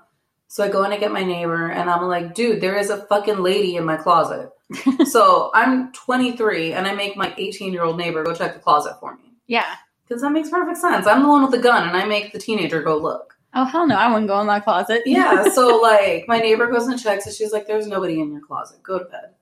So 0.51 0.63
I 0.63 0.67
go 0.67 0.83
in 0.83 0.91
and 0.91 0.99
get 0.99 1.11
my 1.11 1.23
neighbor, 1.23 1.67
and 1.67 1.91
I'm 1.91 2.07
like, 2.07 2.33
dude, 2.33 2.59
there 2.59 2.75
is 2.75 2.89
a 2.89 3.05
fucking 3.05 3.37
lady 3.37 3.75
in 3.75 3.85
my 3.85 3.97
closet. 3.97 4.49
so 5.05 5.51
I'm 5.53 5.91
23, 5.93 6.73
and 6.73 6.87
I 6.87 6.95
make 6.95 7.15
my 7.15 7.35
18 7.37 7.71
year 7.71 7.83
old 7.83 7.97
neighbor 7.99 8.23
go 8.23 8.33
check 8.33 8.55
the 8.55 8.59
closet 8.59 8.95
for 8.99 9.15
me. 9.15 9.35
Yeah. 9.45 9.75
Because 10.07 10.23
that 10.23 10.31
makes 10.31 10.49
perfect 10.49 10.79
sense. 10.79 11.05
I'm 11.05 11.21
the 11.21 11.29
one 11.29 11.43
with 11.43 11.51
the 11.51 11.59
gun, 11.59 11.87
and 11.87 11.95
I 11.95 12.05
make 12.05 12.33
the 12.33 12.39
teenager 12.39 12.81
go 12.81 12.97
look. 12.97 13.37
Oh, 13.53 13.63
hell 13.63 13.85
no. 13.85 13.95
I 13.95 14.09
wouldn't 14.09 14.27
go 14.27 14.41
in 14.41 14.47
that 14.47 14.63
closet. 14.63 15.03
Yeah, 15.05 15.49
so 15.53 15.77
like 15.77 16.27
my 16.27 16.39
neighbor 16.39 16.65
goes 16.65 16.87
and 16.87 16.99
checks, 16.99 17.27
and 17.27 17.35
she's 17.35 17.53
like, 17.53 17.67
"There's 17.67 17.85
nobody 17.85 18.19
in 18.19 18.31
your 18.31 18.41
closet. 18.41 18.81
Go 18.81 18.97
to 18.97 19.05
bed." 19.05 19.35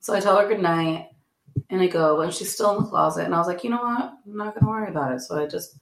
So 0.00 0.14
I 0.14 0.20
tell 0.20 0.38
her 0.38 0.46
good 0.46 0.60
night, 0.60 1.08
and 1.70 1.80
I 1.80 1.86
go, 1.86 2.20
and 2.20 2.34
she's 2.34 2.52
still 2.52 2.76
in 2.76 2.84
the 2.84 2.90
closet. 2.90 3.24
And 3.24 3.34
I 3.34 3.38
was 3.38 3.46
like, 3.48 3.64
"You 3.64 3.70
know 3.70 3.82
what? 3.82 4.12
I'm 4.26 4.36
not 4.36 4.54
gonna 4.54 4.70
worry 4.70 4.90
about 4.90 5.12
it." 5.12 5.20
So 5.20 5.42
I 5.42 5.46
just 5.46 5.78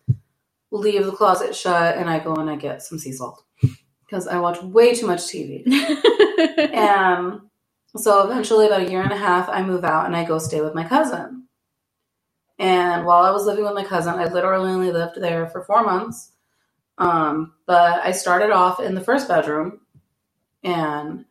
leave 0.71 1.05
the 1.05 1.11
closet 1.11 1.57
shut, 1.57 1.97
and 1.97 2.09
I 2.09 2.21
go 2.21 2.37
and 2.37 2.49
I 2.49 2.55
get 2.55 2.83
some 2.83 3.01
sea 3.01 3.11
salt 3.11 3.43
because 4.07 4.27
I 4.29 4.39
watch 4.39 4.63
way 4.63 4.95
too 4.95 5.07
much 5.07 5.21
TV. 5.21 5.67
and 6.73 7.41
so 7.97 8.25
eventually, 8.25 8.67
about 8.67 8.83
a 8.83 8.91
year 8.91 9.03
and 9.03 9.13
a 9.13 9.17
half, 9.17 9.49
I 9.49 9.63
move 9.63 9.85
out 9.85 10.07
and 10.07 10.17
I 10.17 10.25
go 10.25 10.39
stay 10.39 10.61
with 10.61 10.75
my 10.75 10.85
cousin. 10.85 11.47
And 12.59 13.05
while 13.05 13.25
I 13.25 13.31
was 13.31 13.45
living 13.45 13.65
with 13.65 13.75
my 13.75 13.85
cousin, 13.85 14.15
I 14.15 14.27
literally 14.27 14.71
only 14.71 14.93
lived 14.93 15.21
there 15.21 15.47
for 15.49 15.63
four 15.63 15.83
months. 15.83 16.33
Um, 16.99 17.53
but 17.67 18.01
I 18.03 18.13
started 18.13 18.51
off 18.51 18.81
in 18.81 18.95
the 18.95 19.03
first 19.03 19.29
bedroom, 19.29 19.81
and 20.65 21.27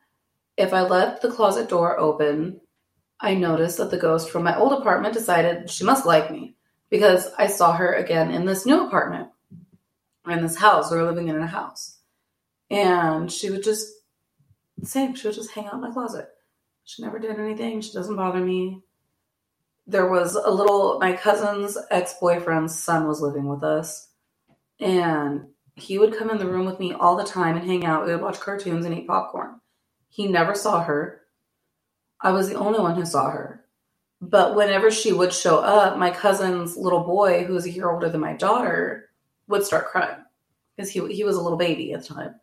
if 0.58 0.74
I 0.74 0.82
left 0.82 1.22
the 1.22 1.32
closet 1.32 1.68
door 1.68 2.00
open, 2.00 2.62
I 3.20 3.34
noticed 3.34 3.78
that 3.78 3.90
the 3.90 3.98
ghost 3.98 4.30
from 4.30 4.44
my 4.44 4.58
old 4.58 4.74
apartment 4.74 5.14
decided 5.14 5.70
she 5.70 5.84
must 5.84 6.06
like 6.06 6.30
me 6.30 6.56
because 6.90 7.30
I 7.38 7.48
saw 7.48 7.74
her 7.74 7.94
again 7.94 8.32
in 8.32 8.46
this 8.46 8.66
new 8.66 8.86
apartment 8.86 9.30
or 10.26 10.34
in 10.34 10.44
this 10.44 10.58
house. 10.58 10.92
We 10.92 10.98
were 10.98 11.06
living 11.06 11.30
in 11.30 11.38
a 11.38 11.48
house. 11.48 11.94
And 12.69 13.32
she 13.32 13.49
would 13.51 13.63
just, 13.63 13.88
same, 14.84 15.15
she 15.15 15.28
would 15.28 15.36
just 15.36 15.51
hang 15.51 15.67
out 15.67 15.75
in 15.75 15.82
my 15.82 15.91
closet. 15.91 16.28
She 16.86 17.04
never 17.04 17.19
did 17.19 17.39
anything. 17.39 17.82
She 17.82 17.93
doesn't 17.93 18.15
bother 18.15 18.39
me. 18.39 18.82
There 19.88 20.10
was 20.10 20.36
a 20.36 20.49
little, 20.51 20.99
my 20.99 21.13
cousin's 21.13 21.78
ex 21.91 22.15
boyfriend's 22.19 22.78
son 22.78 23.08
was 23.08 23.21
living 23.21 23.47
with 23.47 23.63
us. 23.63 24.10
And 24.80 25.47
he 25.75 25.97
would 25.97 26.17
come 26.17 26.30
in 26.30 26.38
the 26.38 26.47
room 26.47 26.65
with 26.65 26.80
me 26.80 26.93
all 26.93 27.15
the 27.15 27.23
time 27.23 27.58
and 27.58 27.65
hang 27.67 27.86
out. 27.86 28.06
We 28.06 28.12
would 28.13 28.21
watch 28.21 28.39
cartoons 28.39 28.86
and 28.86 28.97
eat 28.97 29.08
popcorn. 29.08 29.60
He 30.10 30.28
never 30.28 30.56
saw 30.56 30.84
her. 30.84 31.21
I 32.21 32.32
was 32.32 32.49
the 32.49 32.56
only 32.56 32.80
one 32.80 32.95
who 32.95 33.06
saw 33.06 33.30
her. 33.30 33.65
But 34.21 34.56
whenever 34.56 34.89
she 34.91 35.13
would 35.13 35.34
show 35.34 35.60
up, 35.60 35.97
my 35.97 36.10
cousin's 36.10 36.78
little 36.78 37.04
boy, 37.04 37.43
who 37.43 37.54
was 37.54 37.65
a 37.65 37.71
year 37.71 37.91
older 37.91 38.10
than 38.10 38.21
my 38.21 38.34
daughter, 38.34 39.10
would 39.47 39.63
start 39.65 39.88
crying 39.88 40.17
because 40.75 40.89
he 40.91 41.06
he 41.13 41.23
was 41.23 41.36
a 41.36 41.41
little 41.41 41.58
baby 41.58 41.93
at 41.93 42.01
the 42.04 42.13
time. 42.15 42.36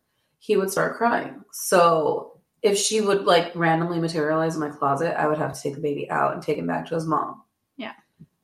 He 0.43 0.57
would 0.57 0.73
start 0.73 0.97
crying. 0.97 1.45
So 1.53 2.41
if 2.63 2.77
she 2.77 3.01
would 3.01 3.27
like 3.27 3.55
randomly 3.55 4.01
materialize 4.01 4.55
in 4.55 4.61
my 4.61 4.71
closet, 4.71 5.17
I 5.17 5.29
would 5.29 5.39
have 5.39 5.53
to 5.53 5.63
take 5.63 5.77
the 5.77 5.81
baby 5.81 6.11
out 6.11 6.35
and 6.35 6.43
take 6.43 6.59
him 6.59 6.67
back 6.67 6.87
to 6.89 6.97
his 6.97 7.07
mom. 7.07 7.43
Yeah. 7.77 7.93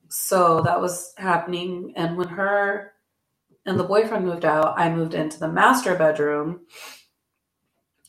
So 0.07 0.61
that 0.61 0.79
was 0.79 1.13
happening, 1.17 1.91
and 1.97 2.17
when 2.17 2.29
her 2.29 2.93
and 3.65 3.77
the 3.77 3.83
boyfriend 3.83 4.25
moved 4.25 4.45
out, 4.45 4.79
I 4.79 4.89
moved 4.89 5.13
into 5.13 5.39
the 5.39 5.49
master 5.49 5.95
bedroom. 5.95 6.61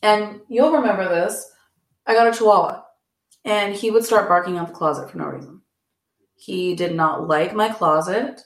And 0.02 0.40
you'll 0.48 0.72
remember 0.72 1.08
this. 1.08 1.50
I 2.06 2.14
got 2.14 2.28
a 2.28 2.32
chihuahua 2.32 2.82
and 3.44 3.74
he 3.74 3.90
would 3.90 4.04
start 4.04 4.28
barking 4.28 4.56
out 4.56 4.68
the 4.68 4.74
closet 4.74 5.10
for 5.10 5.18
no 5.18 5.26
reason. 5.26 5.62
He 6.36 6.74
did 6.74 6.94
not 6.94 7.28
like 7.28 7.54
my 7.54 7.68
closet. 7.68 8.40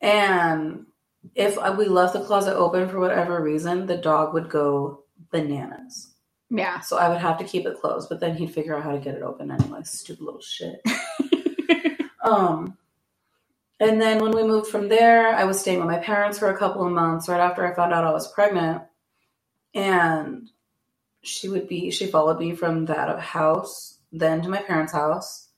And 0.00 0.86
if 1.34 1.56
we 1.76 1.86
left 1.86 2.14
the 2.14 2.24
closet 2.24 2.56
open 2.56 2.88
for 2.88 2.98
whatever 2.98 3.42
reason, 3.42 3.86
the 3.86 3.96
dog 3.96 4.34
would 4.34 4.48
go 4.48 5.04
bananas. 5.30 6.14
yeah. 6.50 6.80
So 6.80 6.98
I 6.98 7.08
would 7.08 7.18
have 7.18 7.38
to 7.38 7.44
keep 7.44 7.66
it 7.66 7.80
closed, 7.80 8.08
but 8.08 8.20
then 8.20 8.36
he'd 8.36 8.52
figure 8.52 8.76
out 8.76 8.82
how 8.82 8.92
to 8.92 8.98
get 8.98 9.14
it 9.14 9.22
open 9.22 9.50
anyway. 9.50 9.80
Stupid 9.84 10.22
little 10.22 10.40
shit. 10.40 10.82
um, 12.24 12.76
and 13.78 14.00
then 14.00 14.18
when 14.18 14.32
we 14.32 14.42
moved 14.42 14.68
from 14.68 14.88
there, 14.88 15.34
I 15.34 15.44
was 15.44 15.60
staying 15.60 15.78
with 15.78 15.88
my 15.88 15.98
parents 15.98 16.38
for 16.38 16.50
a 16.50 16.58
couple 16.58 16.84
of 16.84 16.92
months 16.92 17.28
right 17.28 17.40
after 17.40 17.66
I 17.66 17.74
found 17.74 17.92
out 17.92 18.04
I 18.04 18.12
was 18.12 18.32
pregnant. 18.32 18.82
And 19.74 20.50
she 21.22 21.48
would 21.48 21.68
be, 21.68 21.90
she 21.90 22.06
followed 22.06 22.38
me 22.38 22.54
from 22.54 22.86
that 22.86 23.18
house, 23.20 23.98
then 24.10 24.42
to 24.42 24.48
my 24.48 24.60
parents' 24.60 24.92
house, 24.92 25.48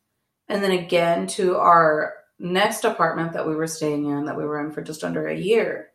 and 0.48 0.62
then 0.62 0.72
again 0.72 1.26
to 1.28 1.56
our 1.56 2.14
next 2.42 2.84
apartment 2.84 3.32
that 3.32 3.46
we 3.46 3.54
were 3.54 3.68
staying 3.68 4.04
in, 4.06 4.24
that 4.24 4.36
we 4.36 4.44
were 4.44 4.60
in 4.60 4.72
for 4.72 4.82
just 4.82 5.04
under 5.04 5.28
a 5.28 5.36
year. 5.36 5.90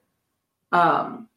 Um, 0.71 1.27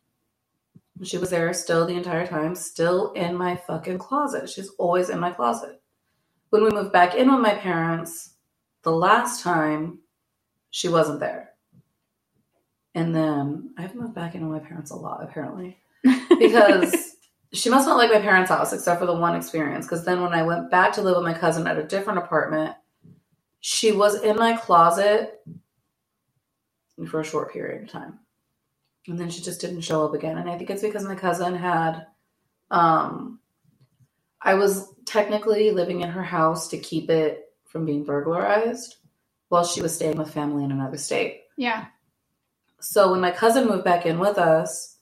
she 1.02 1.18
was 1.18 1.30
there 1.30 1.52
still 1.52 1.84
the 1.84 1.96
entire 1.96 2.26
time, 2.26 2.54
still 2.54 3.12
in 3.12 3.34
my 3.34 3.56
fucking 3.56 3.98
closet. 3.98 4.48
She's 4.48 4.70
always 4.78 5.10
in 5.10 5.18
my 5.18 5.32
closet. 5.32 5.82
When 6.50 6.62
we 6.62 6.70
moved 6.70 6.92
back 6.92 7.14
in 7.14 7.30
with 7.30 7.40
my 7.40 7.54
parents, 7.54 8.34
the 8.82 8.92
last 8.92 9.42
time, 9.42 9.98
she 10.70 10.88
wasn't 10.88 11.20
there. 11.20 11.50
And 12.94 13.14
then 13.14 13.74
I've 13.78 13.94
moved 13.94 14.14
back 14.14 14.34
in 14.34 14.48
with 14.48 14.62
my 14.62 14.68
parents 14.68 14.90
a 14.90 14.96
lot, 14.96 15.22
apparently, 15.22 15.78
because 16.38 17.16
she 17.52 17.70
must 17.70 17.86
not 17.86 17.96
like 17.96 18.12
my 18.12 18.20
parents' 18.20 18.50
house, 18.50 18.72
except 18.72 19.00
for 19.00 19.06
the 19.06 19.14
one 19.14 19.36
experience. 19.36 19.86
Because 19.86 20.04
then 20.04 20.22
when 20.22 20.32
I 20.32 20.42
went 20.42 20.70
back 20.70 20.92
to 20.94 21.02
live 21.02 21.16
with 21.16 21.24
my 21.24 21.34
cousin 21.34 21.66
at 21.66 21.78
a 21.78 21.84
different 21.84 22.18
apartment, 22.18 22.74
she 23.60 23.92
was 23.92 24.22
in 24.22 24.36
my 24.36 24.56
closet 24.56 25.40
for 27.08 27.20
a 27.20 27.24
short 27.24 27.52
period 27.52 27.82
of 27.82 27.90
time. 27.90 28.18
And 29.06 29.18
then 29.18 29.30
she 29.30 29.42
just 29.42 29.60
didn't 29.60 29.80
show 29.82 30.04
up 30.04 30.14
again. 30.14 30.38
And 30.38 30.48
I 30.48 30.56
think 30.58 30.70
it's 30.70 30.82
because 30.82 31.04
my 31.04 31.14
cousin 31.14 31.54
had 31.54 32.06
um 32.70 33.40
I 34.42 34.54
was 34.54 34.94
technically 35.04 35.70
living 35.70 36.00
in 36.00 36.08
her 36.08 36.22
house 36.22 36.68
to 36.68 36.78
keep 36.78 37.10
it 37.10 37.52
from 37.66 37.84
being 37.84 38.04
burglarized 38.04 38.96
while 39.48 39.64
she 39.64 39.82
was 39.82 39.94
staying 39.94 40.16
with 40.16 40.32
family 40.32 40.64
in 40.64 40.72
another 40.72 40.96
state. 40.96 41.42
Yeah. 41.56 41.86
So 42.80 43.10
when 43.10 43.20
my 43.20 43.30
cousin 43.30 43.68
moved 43.68 43.84
back 43.84 44.06
in 44.06 44.18
with 44.18 44.38
us, 44.38 44.96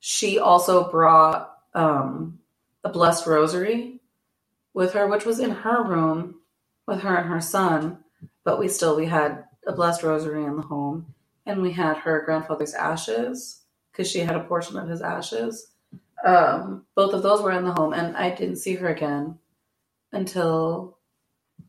she 0.00 0.38
also 0.38 0.90
brought 0.90 1.56
um, 1.74 2.38
a 2.84 2.90
blessed 2.90 3.26
rosary 3.26 4.00
with 4.74 4.92
her, 4.92 5.06
which 5.06 5.24
was 5.24 5.40
in 5.40 5.50
her 5.50 5.82
room 5.82 6.40
with 6.86 7.00
her 7.00 7.16
and 7.16 7.28
her 7.28 7.40
son. 7.40 7.98
But 8.44 8.58
we 8.58 8.68
still 8.68 8.96
we 8.96 9.06
had 9.06 9.44
a 9.66 9.72
blessed 9.72 10.02
rosary 10.02 10.44
in 10.44 10.56
the 10.56 10.62
home, 10.62 11.14
and 11.44 11.60
we 11.60 11.72
had 11.72 11.96
her 11.98 12.22
grandfather's 12.24 12.74
ashes 12.74 13.62
because 13.90 14.10
she 14.10 14.20
had 14.20 14.36
a 14.36 14.44
portion 14.44 14.76
of 14.76 14.88
his 14.88 15.02
ashes. 15.02 15.72
Um, 16.24 16.86
both 16.94 17.14
of 17.14 17.22
those 17.22 17.42
were 17.42 17.52
in 17.52 17.64
the 17.64 17.72
home, 17.72 17.92
and 17.92 18.16
I 18.16 18.30
didn't 18.30 18.56
see 18.56 18.74
her 18.74 18.88
again 18.88 19.38
until 20.12 20.98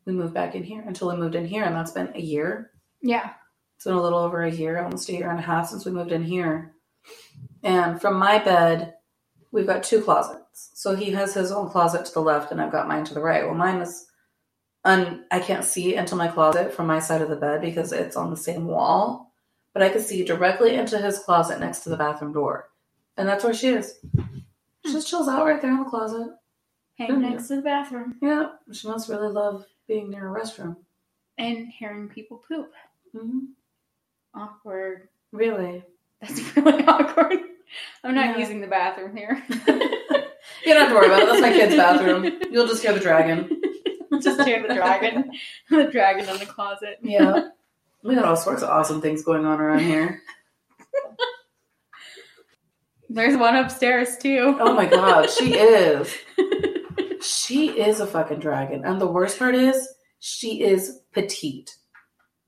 we 0.06 0.13
moved 0.13 0.34
back 0.34 0.56
in 0.56 0.63
here. 0.63 0.84
Until 0.86 1.10
we 1.10 1.17
moved 1.17 1.36
in 1.36 1.45
here, 1.45 1.63
and 1.63 1.75
that's 1.75 1.91
been 1.91 2.12
a 2.15 2.21
year. 2.21 2.71
Yeah. 3.01 3.32
It's 3.75 3.86
been 3.86 3.93
a 3.93 4.01
little 4.01 4.19
over 4.19 4.43
a 4.43 4.51
year, 4.51 4.82
almost 4.82 5.10
a 5.10 5.13
year 5.13 5.30
and 5.30 5.39
a 5.39 5.43
half 5.43 5.67
since 5.67 5.86
we 5.86 5.91
moved 5.91 6.12
in 6.12 6.23
here. 6.23 6.73
And 7.63 8.01
from 8.01 8.17
my 8.17 8.39
bed, 8.39 8.95
we've 9.51 9.67
got 9.67 9.84
two 9.84 10.01
closets. 10.01 10.71
So 10.73 10.95
he 10.95 11.12
has 11.12 11.34
his 11.34 11.51
own 11.51 11.69
closet 11.69 12.06
to 12.06 12.13
the 12.13 12.21
left, 12.21 12.51
and 12.51 12.60
I've 12.60 12.71
got 12.71 12.88
mine 12.88 13.03
to 13.06 13.13
the 13.13 13.21
right. 13.21 13.45
Well, 13.45 13.53
mine 13.53 13.82
is, 13.82 14.07
un- 14.85 15.25
I 15.31 15.39
can't 15.39 15.65
see 15.65 15.95
into 15.95 16.15
my 16.15 16.27
closet 16.27 16.73
from 16.73 16.87
my 16.87 16.99
side 16.99 17.21
of 17.21 17.29
the 17.29 17.35
bed 17.35 17.61
because 17.61 17.91
it's 17.91 18.15
on 18.15 18.29
the 18.29 18.37
same 18.37 18.67
wall, 18.67 19.31
but 19.73 19.83
I 19.83 19.89
can 19.89 20.01
see 20.01 20.23
directly 20.23 20.75
into 20.75 20.97
his 20.97 21.19
closet 21.19 21.59
next 21.59 21.79
to 21.79 21.89
the 21.89 21.97
bathroom 21.97 22.33
door. 22.33 22.69
And 23.17 23.27
that's 23.27 23.43
where 23.43 23.53
she 23.53 23.69
is. 23.69 23.99
She 24.85 24.93
just 24.93 25.07
chills 25.09 25.27
out 25.27 25.45
right 25.45 25.61
there 25.61 25.71
in 25.71 25.79
the 25.83 25.89
closet. 25.89 26.29
Hang 26.97 27.21
next 27.21 27.47
to 27.49 27.57
the 27.57 27.61
bathroom 27.61 28.15
Yeah, 28.21 28.49
she 28.71 28.87
must 28.87 29.09
really 29.09 29.27
love 29.31 29.65
being 29.87 30.09
near 30.09 30.35
a 30.35 30.39
restroom. 30.39 30.77
and 31.37 31.67
hearing 31.69 32.07
people 32.09 32.41
poop. 32.47 32.71
hmm 33.11 33.39
Awkward. 34.33 35.09
Really? 35.31 35.83
That's 36.21 36.39
really 36.57 36.83
awkward. 36.85 37.39
I'm 38.03 38.15
not 38.15 38.31
Yeah. 38.31 38.37
using 38.37 38.61
the 38.61 38.67
bathroom 38.67 39.15
here. 39.15 39.43
You 40.65 40.73
don't 40.73 40.81
have 40.81 40.89
to 40.89 40.95
worry 40.95 41.05
about 41.07 41.21
it. 41.23 41.25
That's 41.27 41.41
my 41.41 41.51
kid's 41.51 41.75
bathroom. 41.75 42.41
You'll 42.51 42.67
just 42.67 42.81
hear 42.81 42.91
the 42.93 42.99
dragon. 42.99 43.57
Just 44.22 44.41
hear 44.48 44.67
the 44.67 44.74
dragon. 44.74 45.32
the 45.70 45.86
dragon 45.86 46.28
in 46.30 46.38
the 46.38 46.46
closet. 46.46 47.00
Yeah. 47.02 47.50
We 48.04 48.13
got 48.15 48.26
all 48.26 48.38
sorts 48.38 48.62
of 48.62 48.70
awesome 48.70 49.02
things 49.02 49.24
going 49.24 49.43
on 49.43 49.60
around 49.60 49.80
here. 49.80 50.22
There's 53.10 53.36
one 53.36 53.56
upstairs 53.56 54.17
too. 54.17 54.56
Oh 54.60 54.74
my 54.74 54.86
god, 54.86 55.30
she 55.30 55.56
is. 55.56 56.13
She 57.22 57.70
is 57.70 58.00
a 58.00 58.06
fucking 58.08 58.39
dragon. 58.39 58.86
And 58.86 59.02
the 59.02 59.08
worst 59.08 59.39
part 59.39 59.56
is, 59.56 59.88
she 60.20 60.62
is 60.63 61.02
petite. 61.12 61.76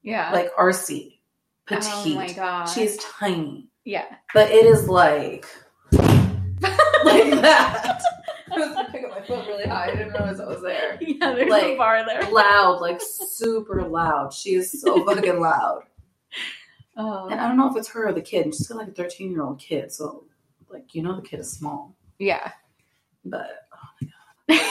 yeah. 0.03 0.31
Like 0.31 0.55
RC. 0.55 1.19
Petite. 1.65 1.87
oh 1.91 2.15
my 2.15 2.31
god. 2.31 2.65
She's 2.65 2.97
tiny. 2.97 3.67
yeah. 3.83 4.05
But 4.33 4.51
it 4.51 4.65
is 4.65 4.87
like 4.87 5.45
like 5.91 7.31
that. 7.41 8.01
I 8.63 8.67
was 8.67 8.75
gonna 8.75 8.91
pick 8.91 9.03
up 9.03 9.11
my 9.11 9.21
foot 9.25 9.47
really 9.47 9.65
high. 9.67 9.85
I 9.91 9.95
didn't 9.95 10.13
realize 10.13 10.39
I 10.39 10.45
was 10.47 10.61
there. 10.61 10.97
Yeah, 11.01 11.33
there's 11.33 11.49
Like, 11.49 11.63
a 11.63 11.77
bar 11.77 12.05
there. 12.05 12.29
Loud, 12.31 12.79
like 12.81 12.99
super 13.01 13.83
loud. 13.87 14.33
She 14.33 14.53
is 14.55 14.81
so 14.81 15.03
fucking 15.15 15.39
loud. 15.39 15.83
Oh. 16.97 17.27
And 17.29 17.39
I 17.39 17.47
don't 17.47 17.57
know 17.57 17.69
if 17.69 17.77
it's 17.77 17.89
her 17.89 18.07
or 18.09 18.13
the 18.13 18.21
kid. 18.21 18.45
And 18.45 18.53
she's 18.53 18.67
got 18.67 18.77
like 18.77 18.89
a 18.89 18.91
13 18.91 19.31
year 19.31 19.43
old 19.43 19.59
kid. 19.59 19.91
So, 19.91 20.25
like, 20.69 20.93
you 20.93 21.01
know, 21.01 21.15
the 21.15 21.21
kid 21.21 21.39
is 21.39 21.51
small. 21.51 21.95
Yeah. 22.19 22.51
But 23.25 23.67
oh 23.73 23.77
my 24.01 24.57
God. 24.57 24.61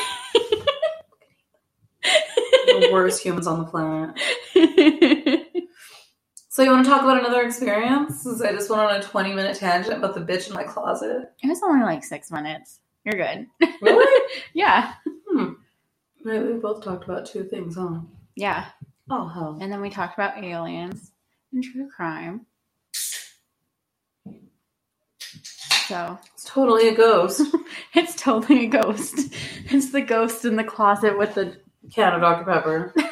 the 2.66 2.90
worst 2.92 3.22
humans 3.22 3.46
on 3.46 3.60
the 3.60 3.64
planet. 3.64 4.16
So, 6.50 6.64
you 6.64 6.72
want 6.72 6.84
to 6.84 6.90
talk 6.90 7.02
about 7.02 7.20
another 7.20 7.42
experience? 7.46 8.22
Since 8.22 8.42
I 8.42 8.50
just 8.50 8.68
went 8.68 8.82
on 8.82 8.96
a 8.96 9.00
20 9.02 9.32
minute 9.32 9.56
tangent 9.56 9.96
about 9.96 10.14
the 10.14 10.20
bitch 10.20 10.48
in 10.48 10.54
my 10.54 10.64
closet. 10.64 11.30
It 11.40 11.46
was 11.46 11.60
only 11.62 11.84
like 11.84 12.02
six 12.02 12.32
minutes. 12.32 12.80
You're 13.08 13.16
good. 13.26 13.46
Really? 13.80 14.22
Yeah. 14.54 14.92
hmm. 15.28 15.52
Right, 16.24 16.44
we 16.44 16.52
both 16.54 16.84
talked 16.84 17.04
about 17.04 17.24
two 17.26 17.44
things, 17.44 17.76
huh? 17.76 18.00
Yeah. 18.36 18.66
Oh, 19.08 19.26
hell. 19.28 19.56
And 19.60 19.72
then 19.72 19.80
we 19.80 19.88
talked 19.88 20.12
about 20.14 20.42
aliens 20.44 21.12
and 21.52 21.64
true 21.64 21.88
crime. 21.88 22.44
So 25.86 26.18
It's 26.34 26.44
totally 26.44 26.88
a 26.88 26.94
ghost. 26.94 27.40
it's 27.94 28.14
totally 28.14 28.66
a 28.66 28.68
ghost. 28.68 29.14
It's 29.70 29.90
the 29.90 30.02
ghost 30.02 30.44
in 30.44 30.56
the 30.56 30.64
closet 30.64 31.16
with 31.16 31.34
the 31.34 31.56
Can 31.92 32.12
of 32.12 32.20
Dr. 32.20 32.44
Pepper. 32.44 32.94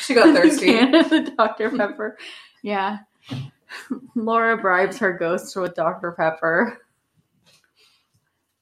She 0.00 0.14
got 0.14 0.34
thirsty. 0.34 0.66
can 0.66 0.94
of 0.96 1.10
the 1.10 1.20
Dr. 1.36 1.70
Pepper. 1.70 2.18
Yeah. 2.62 2.98
Laura 4.16 4.56
bribes 4.56 4.98
her 4.98 5.12
ghost 5.12 5.54
with 5.54 5.76
Dr. 5.76 6.12
Pepper. 6.18 6.78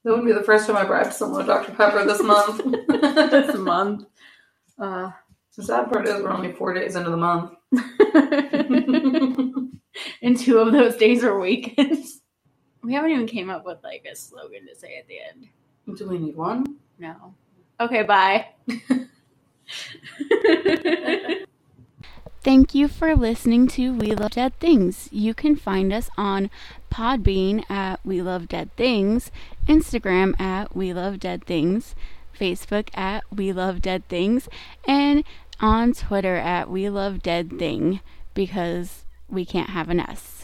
That 0.03 0.11
wouldn't 0.11 0.27
be 0.27 0.33
the 0.33 0.43
first 0.43 0.65
time 0.65 0.77
I 0.77 0.83
bribed 0.83 1.13
someone 1.13 1.39
with 1.39 1.47
Dr. 1.47 1.73
Pepper 1.73 2.05
this 2.05 2.23
month. 2.23 2.63
this 2.87 3.55
month. 3.55 4.05
Uh, 4.79 5.11
the 5.55 5.63
sad 5.63 5.91
part 5.91 6.07
is 6.07 6.21
we're 6.21 6.31
only 6.31 6.53
four 6.53 6.73
days 6.73 6.95
into 6.95 7.11
the 7.11 7.17
month. 7.17 7.51
and 10.21 10.39
two 10.39 10.57
of 10.57 10.71
those 10.71 10.95
days 10.95 11.23
are 11.23 11.39
weekends. 11.39 12.21
We 12.83 12.93
haven't 12.93 13.11
even 13.11 13.27
came 13.27 13.51
up 13.51 13.65
with 13.65 13.77
like 13.83 14.05
a 14.11 14.15
slogan 14.15 14.65
to 14.67 14.75
say 14.75 14.97
at 14.97 15.07
the 15.07 15.19
end. 15.19 15.47
Do 15.97 16.07
we 16.07 16.17
need 16.17 16.35
one? 16.35 16.77
No. 16.97 17.35
Okay, 17.79 18.03
bye. 18.03 18.47
Thank 22.43 22.73
you 22.73 22.87
for 22.87 23.15
listening 23.15 23.67
to 23.67 23.93
We 23.93 24.15
Love 24.15 24.31
Dead 24.31 24.57
Things. 24.59 25.07
You 25.11 25.35
can 25.35 25.55
find 25.55 25.93
us 25.93 26.09
on 26.17 26.49
Podbean 26.91 27.69
at 27.69 27.99
We 28.03 28.19
Love 28.23 28.47
Dead 28.47 28.75
Things, 28.75 29.29
Instagram 29.67 30.33
at 30.41 30.75
We 30.75 30.91
Love 30.91 31.19
Dead 31.19 31.45
Things, 31.45 31.93
Facebook 32.35 32.89
at 32.95 33.23
We 33.31 33.53
Love 33.53 33.79
Dead 33.79 34.07
Things, 34.09 34.49
and 34.87 35.23
on 35.59 35.93
Twitter 35.93 36.37
at 36.37 36.67
We 36.67 36.89
Love 36.89 37.21
Dead 37.21 37.59
Thing 37.59 37.99
because 38.33 39.05
we 39.29 39.45
can't 39.45 39.69
have 39.69 39.89
an 39.89 39.99
S. 39.99 40.40